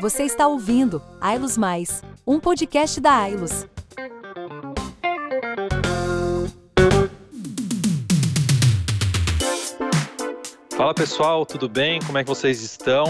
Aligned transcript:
Você 0.00 0.24
está 0.24 0.46
ouvindo 0.46 1.00
Ailos 1.18 1.56
Mais, 1.56 2.02
um 2.26 2.38
podcast 2.38 3.00
da 3.00 3.14
Ailos. 3.14 3.66
Fala 10.76 10.92
pessoal, 10.92 11.46
tudo 11.46 11.66
bem? 11.66 11.98
Como 12.02 12.18
é 12.18 12.22
que 12.22 12.28
vocês 12.28 12.60
estão? 12.60 13.06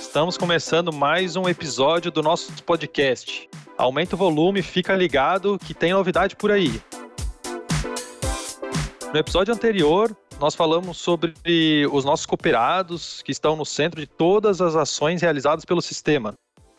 Estamos 0.00 0.36
começando 0.36 0.92
mais 0.92 1.36
um 1.36 1.48
episódio 1.48 2.10
do 2.10 2.22
nosso 2.22 2.52
podcast. 2.64 3.48
Aumenta 3.78 4.16
o 4.16 4.18
volume, 4.18 4.62
fica 4.62 4.96
ligado 4.96 5.60
que 5.60 5.74
tem 5.74 5.92
novidade 5.92 6.34
por 6.34 6.50
aí. 6.50 6.82
No 9.12 9.20
episódio 9.20 9.54
anterior, 9.54 10.16
nós 10.42 10.56
falamos 10.56 10.98
sobre 10.98 11.34
os 11.92 12.04
nossos 12.04 12.26
cooperados 12.26 13.22
que 13.22 13.30
estão 13.30 13.54
no 13.54 13.64
centro 13.64 14.00
de 14.00 14.08
todas 14.08 14.60
as 14.60 14.74
ações 14.74 15.22
realizadas 15.22 15.64
pelo 15.64 15.80
sistema. 15.80 16.34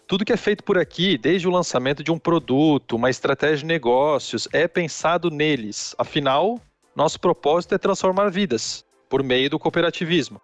Tudo 0.06 0.26
que 0.26 0.34
é 0.34 0.38
feito 0.38 0.66
por 0.66 0.78
aqui, 0.78 1.18
desde 1.18 1.48
o 1.48 1.52
lançamento 1.52 2.04
de 2.04 2.12
um 2.12 2.20
produto, 2.20 2.98
uma 2.98 3.10
estratégia 3.10 3.60
de 3.60 3.66
negócios, 3.66 4.50
é 4.52 4.68
pensado 4.68 5.32
neles. 5.32 5.96
Afinal, 5.98 6.60
nosso 6.94 7.18
propósito 7.22 7.74
é 7.74 7.78
transformar 7.78 8.30
vidas 8.30 8.84
por 9.08 9.24
meio 9.24 9.50
do 9.50 9.58
cooperativismo. 9.58 10.42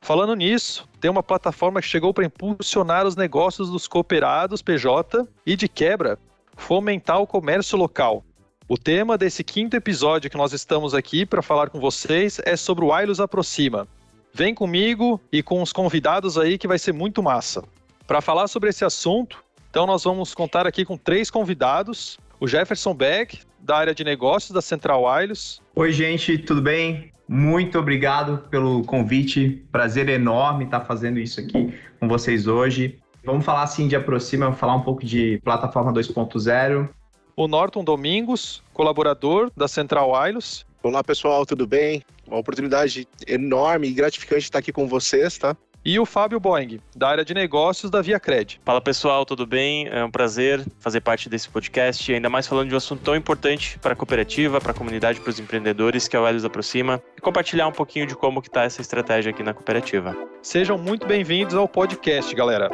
Falando 0.00 0.34
nisso, 0.34 0.88
tem 0.98 1.10
uma 1.10 1.22
plataforma 1.22 1.82
que 1.82 1.86
chegou 1.86 2.14
para 2.14 2.24
impulsionar 2.24 3.06
os 3.06 3.14
negócios 3.14 3.68
dos 3.68 3.86
cooperados 3.86 4.62
PJ 4.62 5.28
e, 5.44 5.54
de 5.54 5.68
quebra, 5.68 6.18
fomentar 6.56 7.20
o 7.20 7.26
comércio 7.26 7.76
local. 7.76 8.24
O 8.66 8.78
tema 8.78 9.18
desse 9.18 9.44
quinto 9.44 9.76
episódio 9.76 10.30
que 10.30 10.38
nós 10.38 10.54
estamos 10.54 10.94
aqui 10.94 11.26
para 11.26 11.42
falar 11.42 11.68
com 11.68 11.78
vocês 11.78 12.40
é 12.46 12.56
sobre 12.56 12.82
o 12.82 12.94
Ailos 12.94 13.20
Aproxima. 13.20 13.86
Vem 14.32 14.54
comigo 14.54 15.20
e 15.30 15.42
com 15.42 15.60
os 15.60 15.70
convidados 15.70 16.38
aí 16.38 16.56
que 16.56 16.66
vai 16.66 16.78
ser 16.78 16.94
muito 16.94 17.22
massa. 17.22 17.62
Para 18.06 18.22
falar 18.22 18.48
sobre 18.48 18.70
esse 18.70 18.82
assunto, 18.82 19.44
então 19.68 19.86
nós 19.86 20.04
vamos 20.04 20.34
contar 20.34 20.66
aqui 20.66 20.82
com 20.82 20.96
três 20.96 21.30
convidados. 21.30 22.18
O 22.40 22.48
Jefferson 22.48 22.94
Beck, 22.94 23.38
da 23.60 23.76
área 23.76 23.94
de 23.94 24.02
negócios 24.02 24.52
da 24.52 24.62
Central 24.62 25.06
Ailos. 25.06 25.60
Oi, 25.76 25.92
gente, 25.92 26.38
tudo 26.38 26.62
bem? 26.62 27.12
Muito 27.28 27.78
obrigado 27.78 28.48
pelo 28.48 28.82
convite. 28.84 29.62
Prazer 29.70 30.08
enorme 30.08 30.64
estar 30.64 30.80
fazendo 30.80 31.18
isso 31.18 31.38
aqui 31.38 31.78
com 32.00 32.08
vocês 32.08 32.46
hoje. 32.46 32.98
Vamos 33.26 33.44
falar 33.44 33.64
assim 33.64 33.88
de 33.88 33.94
aproxima, 33.94 34.54
falar 34.54 34.76
um 34.76 34.82
pouco 34.82 35.04
de 35.04 35.38
plataforma 35.44 35.92
2.0 35.92 36.88
o 37.36 37.48
Norton 37.48 37.82
Domingos, 37.82 38.62
colaborador 38.72 39.50
da 39.56 39.66
Central 39.66 40.10
Wireless. 40.10 40.64
Olá 40.82 41.02
pessoal, 41.02 41.44
tudo 41.44 41.66
bem? 41.66 42.02
Uma 42.26 42.38
oportunidade 42.38 43.08
enorme 43.26 43.88
e 43.88 43.92
gratificante 43.92 44.42
estar 44.42 44.58
aqui 44.58 44.72
com 44.72 44.86
vocês, 44.86 45.38
tá? 45.38 45.56
E 45.86 45.98
o 45.98 46.06
Fábio 46.06 46.40
Boeing, 46.40 46.80
da 46.96 47.08
área 47.08 47.24
de 47.24 47.34
negócios 47.34 47.90
da 47.90 48.00
ViaCred. 48.00 48.58
Fala 48.64 48.80
pessoal, 48.80 49.26
tudo 49.26 49.46
bem? 49.46 49.86
É 49.88 50.02
um 50.02 50.10
prazer 50.10 50.64
fazer 50.80 51.02
parte 51.02 51.28
desse 51.28 51.46
podcast, 51.46 52.10
ainda 52.10 52.30
mais 52.30 52.46
falando 52.46 52.68
de 52.68 52.74
um 52.74 52.78
assunto 52.78 53.02
tão 53.02 53.14
importante 53.14 53.78
para 53.80 53.92
a 53.92 53.96
cooperativa, 53.96 54.60
para 54.62 54.70
a 54.70 54.74
comunidade, 54.74 55.20
para 55.20 55.28
os 55.28 55.38
empreendedores, 55.38 56.08
que 56.08 56.16
é 56.16 56.20
o 56.20 56.26
Helios 56.26 56.44
Aproxima, 56.44 57.02
e 57.18 57.20
compartilhar 57.20 57.66
um 57.66 57.72
pouquinho 57.72 58.06
de 58.06 58.14
como 58.14 58.40
está 58.40 58.62
essa 58.62 58.80
estratégia 58.80 59.30
aqui 59.30 59.42
na 59.42 59.52
cooperativa. 59.52 60.16
Sejam 60.40 60.78
muito 60.78 61.06
bem-vindos 61.06 61.54
ao 61.54 61.68
podcast, 61.68 62.34
galera. 62.34 62.70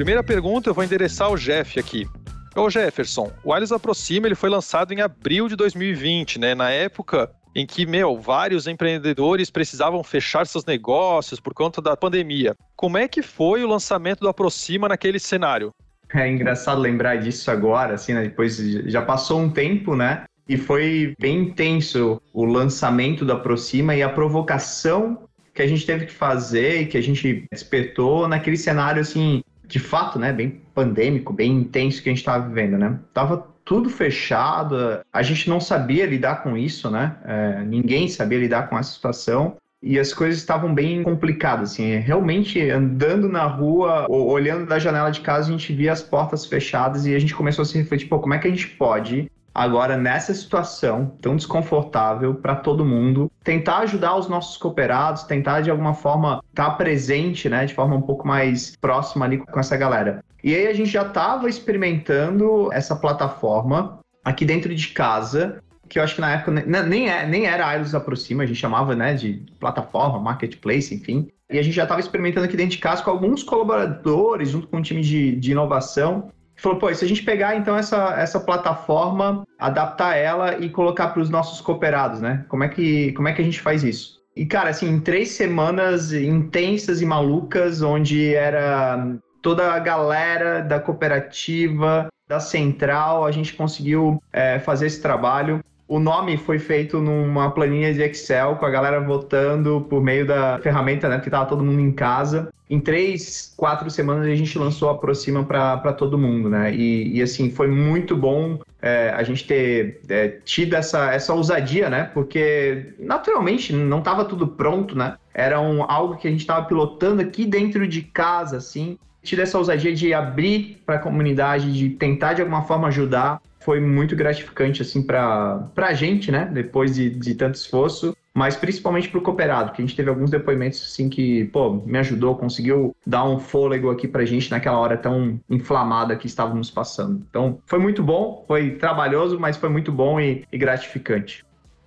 Primeira 0.00 0.22
pergunta 0.22 0.70
eu 0.70 0.72
vou 0.72 0.82
endereçar 0.82 1.26
ao 1.26 1.36
Jeff 1.36 1.78
aqui. 1.78 2.08
Ô 2.56 2.70
Jefferson, 2.70 3.30
o 3.44 3.52
Alice 3.52 3.74
Aproxima 3.74 4.26
ele 4.26 4.34
foi 4.34 4.48
lançado 4.48 4.94
em 4.94 5.02
abril 5.02 5.46
de 5.46 5.54
2020, 5.54 6.38
né? 6.38 6.54
Na 6.54 6.70
época 6.70 7.30
em 7.54 7.66
que, 7.66 7.84
meu, 7.84 8.18
vários 8.18 8.66
empreendedores 8.66 9.50
precisavam 9.50 10.02
fechar 10.02 10.46
seus 10.46 10.64
negócios 10.64 11.38
por 11.38 11.52
conta 11.52 11.82
da 11.82 11.94
pandemia. 11.98 12.56
Como 12.74 12.96
é 12.96 13.06
que 13.06 13.20
foi 13.20 13.62
o 13.62 13.68
lançamento 13.68 14.20
do 14.20 14.28
Aproxima 14.30 14.88
naquele 14.88 15.18
cenário? 15.18 15.70
É 16.14 16.26
engraçado 16.26 16.80
lembrar 16.80 17.16
disso 17.16 17.50
agora, 17.50 17.92
assim, 17.92 18.14
né? 18.14 18.22
Depois 18.22 18.56
já 18.86 19.02
passou 19.02 19.38
um 19.38 19.50
tempo, 19.50 19.94
né? 19.94 20.24
E 20.48 20.56
foi 20.56 21.14
bem 21.20 21.40
intenso 21.40 22.18
o 22.32 22.46
lançamento 22.46 23.22
do 23.22 23.34
Aproxima 23.34 23.94
e 23.94 24.02
a 24.02 24.08
provocação 24.08 25.28
que 25.52 25.60
a 25.60 25.66
gente 25.66 25.84
teve 25.84 26.06
que 26.06 26.12
fazer 26.12 26.80
e 26.80 26.86
que 26.86 26.96
a 26.96 27.02
gente 27.02 27.44
despertou 27.52 28.26
naquele 28.26 28.56
cenário, 28.56 29.02
assim, 29.02 29.42
de 29.70 29.78
fato, 29.78 30.18
né, 30.18 30.32
bem 30.32 30.60
pandêmico, 30.74 31.32
bem 31.32 31.52
intenso 31.52 32.02
que 32.02 32.08
a 32.08 32.12
gente 32.12 32.18
estava 32.18 32.46
vivendo, 32.46 32.76
né? 32.76 32.98
Tava 33.14 33.46
tudo 33.64 33.88
fechado, 33.88 35.00
a 35.12 35.22
gente 35.22 35.48
não 35.48 35.60
sabia 35.60 36.04
lidar 36.04 36.42
com 36.42 36.56
isso, 36.56 36.90
né? 36.90 37.16
É, 37.24 37.62
ninguém 37.62 38.08
sabia 38.08 38.38
lidar 38.38 38.68
com 38.68 38.76
essa 38.76 38.92
situação 38.92 39.56
e 39.82 39.98
as 39.98 40.12
coisas 40.12 40.38
estavam 40.38 40.74
bem 40.74 41.02
complicadas, 41.02 41.72
assim, 41.72 41.94
realmente 41.96 42.60
andando 42.68 43.28
na 43.28 43.46
rua, 43.46 44.06
olhando 44.10 44.66
da 44.66 44.78
janela 44.78 45.10
de 45.10 45.20
casa, 45.20 45.48
a 45.48 45.52
gente 45.52 45.72
via 45.72 45.92
as 45.92 46.02
portas 46.02 46.44
fechadas 46.44 47.06
e 47.06 47.14
a 47.14 47.18
gente 47.18 47.34
começou 47.34 47.62
a 47.62 47.64
se 47.64 47.78
refletir, 47.78 48.08
pô, 48.08 48.18
como 48.18 48.34
é 48.34 48.38
que 48.38 48.48
a 48.48 48.50
gente 48.50 48.68
pode 48.68 49.30
agora 49.54 49.96
nessa 49.96 50.32
situação 50.34 51.14
tão 51.20 51.36
desconfortável 51.36 52.34
para 52.34 52.56
todo 52.56 52.84
mundo, 52.84 53.30
tentar 53.42 53.78
ajudar 53.78 54.16
os 54.16 54.28
nossos 54.28 54.56
cooperados, 54.56 55.24
tentar 55.24 55.60
de 55.60 55.70
alguma 55.70 55.94
forma 55.94 56.42
estar 56.50 56.70
tá 56.70 56.74
presente, 56.76 57.48
né, 57.48 57.66
de 57.66 57.74
forma 57.74 57.96
um 57.96 58.02
pouco 58.02 58.26
mais 58.26 58.76
próxima 58.76 59.24
ali 59.24 59.38
com 59.38 59.60
essa 59.60 59.76
galera. 59.76 60.24
E 60.42 60.54
aí 60.54 60.66
a 60.66 60.72
gente 60.72 60.90
já 60.90 61.02
estava 61.02 61.48
experimentando 61.48 62.72
essa 62.72 62.96
plataforma 62.96 63.98
aqui 64.24 64.44
dentro 64.44 64.74
de 64.74 64.88
casa, 64.88 65.62
que 65.88 65.98
eu 65.98 66.02
acho 66.02 66.14
que 66.14 66.20
na 66.20 66.32
época 66.32 66.52
nem, 66.52 67.10
é, 67.10 67.26
nem 67.26 67.46
era 67.46 67.66
Ailos 67.66 67.94
Aproxima, 67.94 68.44
a 68.44 68.46
gente 68.46 68.58
chamava 68.58 68.94
né, 68.94 69.14
de 69.14 69.44
plataforma, 69.58 70.20
marketplace, 70.20 70.94
enfim. 70.94 71.28
E 71.50 71.58
a 71.58 71.62
gente 71.62 71.74
já 71.74 71.82
estava 71.82 72.00
experimentando 72.00 72.46
aqui 72.46 72.56
dentro 72.56 72.72
de 72.72 72.78
casa 72.78 73.02
com 73.02 73.10
alguns 73.10 73.42
colaboradores, 73.42 74.50
junto 74.50 74.68
com 74.68 74.76
um 74.76 74.82
time 74.82 75.02
de, 75.02 75.34
de 75.34 75.50
inovação, 75.50 76.30
falou, 76.60 76.78
pô, 76.78 76.94
se 76.94 77.04
a 77.04 77.08
gente 77.08 77.22
pegar 77.22 77.56
então 77.56 77.76
essa, 77.76 78.14
essa 78.18 78.38
plataforma, 78.38 79.44
adaptar 79.58 80.16
ela 80.16 80.58
e 80.58 80.68
colocar 80.68 81.08
para 81.08 81.22
os 81.22 81.30
nossos 81.30 81.60
cooperados, 81.60 82.20
né? 82.20 82.44
Como 82.48 82.62
é, 82.62 82.68
que, 82.68 83.12
como 83.12 83.28
é 83.28 83.32
que 83.32 83.40
a 83.40 83.44
gente 83.44 83.60
faz 83.60 83.82
isso? 83.82 84.20
E, 84.36 84.46
cara, 84.46 84.70
assim, 84.70 84.88
em 84.88 85.00
três 85.00 85.30
semanas 85.30 86.12
intensas 86.12 87.00
e 87.00 87.06
malucas, 87.06 87.82
onde 87.82 88.34
era 88.34 89.16
toda 89.42 89.72
a 89.72 89.78
galera 89.78 90.60
da 90.60 90.78
cooperativa, 90.78 92.08
da 92.28 92.38
central, 92.38 93.26
a 93.26 93.32
gente 93.32 93.54
conseguiu 93.54 94.22
é, 94.32 94.58
fazer 94.60 94.86
esse 94.86 95.02
trabalho. 95.02 95.64
O 95.90 95.98
nome 95.98 96.36
foi 96.36 96.60
feito 96.60 97.00
numa 97.00 97.50
planilha 97.50 97.92
de 97.92 98.00
Excel, 98.00 98.54
com 98.54 98.64
a 98.64 98.70
galera 98.70 99.00
votando 99.00 99.84
por 99.90 100.00
meio 100.00 100.24
da 100.24 100.56
ferramenta, 100.60 101.08
né? 101.08 101.16
Porque 101.16 101.28
tava 101.28 101.46
todo 101.46 101.64
mundo 101.64 101.80
em 101.80 101.90
casa. 101.90 102.52
Em 102.70 102.78
três, 102.78 103.52
quatro 103.56 103.90
semanas 103.90 104.24
a 104.24 104.34
gente 104.36 104.56
lançou 104.56 104.88
a 104.88 104.92
Aproxima 104.92 105.42
para 105.42 105.92
todo 105.92 106.16
mundo, 106.16 106.48
né? 106.48 106.72
E, 106.72 107.16
e, 107.16 107.20
assim, 107.20 107.50
foi 107.50 107.66
muito 107.66 108.16
bom 108.16 108.60
é, 108.80 109.12
a 109.16 109.24
gente 109.24 109.44
ter 109.44 110.00
é, 110.08 110.28
tido 110.44 110.76
essa, 110.76 111.12
essa 111.12 111.34
ousadia, 111.34 111.90
né? 111.90 112.08
Porque 112.14 112.94
naturalmente 112.96 113.72
não 113.72 113.98
estava 113.98 114.24
tudo 114.24 114.46
pronto, 114.46 114.96
né? 114.96 115.16
Era 115.34 115.60
um, 115.60 115.82
algo 115.82 116.18
que 116.18 116.28
a 116.28 116.30
gente 116.30 116.42
estava 116.42 116.66
pilotando 116.66 117.20
aqui 117.20 117.44
dentro 117.44 117.88
de 117.88 118.02
casa, 118.02 118.58
assim. 118.58 118.96
Tido 119.22 119.40
essa 119.42 119.58
ousadia 119.58 119.94
de 119.94 120.14
abrir 120.14 120.82
para 120.84 120.96
a 120.96 120.98
comunidade, 120.98 121.72
de 121.72 121.90
tentar 121.90 122.34
de 122.34 122.40
alguma 122.40 122.62
forma 122.62 122.88
ajudar 122.88 123.40
foi 123.60 123.78
muito 123.78 124.16
gratificante, 124.16 124.82
assim, 124.82 125.02
para 125.02 125.70
a 125.76 125.92
gente, 125.92 126.32
né? 126.32 126.46
Depois 126.46 126.94
de, 126.94 127.10
de 127.10 127.34
tanto 127.34 127.56
esforço, 127.56 128.16
mas 128.34 128.56
principalmente 128.56 129.08
para 129.08 129.18
o 129.18 129.22
cooperado, 129.22 129.72
que 129.72 129.82
a 129.82 129.84
gente 129.84 129.96
teve 129.96 130.08
alguns 130.08 130.30
depoimentos, 130.30 130.82
assim, 130.82 131.08
que, 131.08 131.44
pô, 131.46 131.74
me 131.84 131.98
ajudou, 131.98 132.36
conseguiu 132.36 132.96
dar 133.06 133.24
um 133.24 133.38
fôlego 133.38 133.90
aqui 133.90 134.08
para 134.08 134.22
a 134.22 134.24
gente 134.24 134.50
naquela 134.50 134.78
hora 134.78 134.96
tão 134.96 135.38
inflamada 135.48 136.16
que 136.16 136.26
estávamos 136.26 136.70
passando. 136.70 137.24
Então, 137.28 137.58
foi 137.66 137.78
muito 137.78 138.02
bom, 138.02 138.44
foi 138.46 138.72
trabalhoso, 138.72 139.38
mas 139.38 139.56
foi 139.56 139.68
muito 139.68 139.92
bom 139.92 140.20
e, 140.20 140.44
e 140.50 140.56
gratificante. 140.56 141.44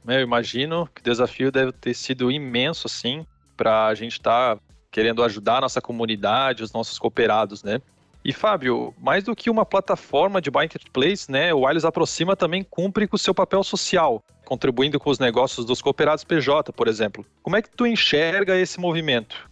Eu 0.08 0.20
imagino 0.20 0.88
que 0.94 1.02
o 1.02 1.04
desafio 1.04 1.52
deve 1.52 1.72
ter 1.72 1.94
sido 1.94 2.30
imenso, 2.30 2.88
assim, 2.88 3.26
para 3.56 3.88
a 3.88 3.96
gente 3.96 4.14
estar 4.14 4.58
tá 4.58 4.62
querendo 4.94 5.24
ajudar 5.24 5.58
a 5.58 5.62
nossa 5.62 5.82
comunidade, 5.82 6.62
os 6.62 6.72
nossos 6.72 7.00
cooperados, 7.00 7.64
né? 7.64 7.82
E 8.24 8.32
Fábio, 8.32 8.94
mais 9.02 9.24
do 9.26 9.36
que 9.36 9.50
uma 9.50 9.66
plataforma 9.66 10.40
de 10.40 10.50
marketplace, 10.50 11.30
né, 11.30 11.54
o 11.54 11.62
Wireless 11.62 11.86
Aproxima 11.86 12.38
também 12.38 12.64
cumpre 12.64 13.06
com 13.06 13.18
o 13.18 13.20
seu 13.20 13.34
papel 13.34 13.62
social, 13.64 14.24
contribuindo 14.46 14.98
com 14.98 15.10
os 15.10 15.20
negócios 15.20 15.66
dos 15.66 15.82
cooperados 15.82 16.24
PJ, 16.24 16.72
por 16.72 16.88
exemplo. 16.88 17.26
Como 17.42 17.58
é 17.58 17.62
que 17.62 17.70
tu 17.70 17.86
enxerga 17.86 18.56
esse 18.56 18.80
movimento? 18.80 19.50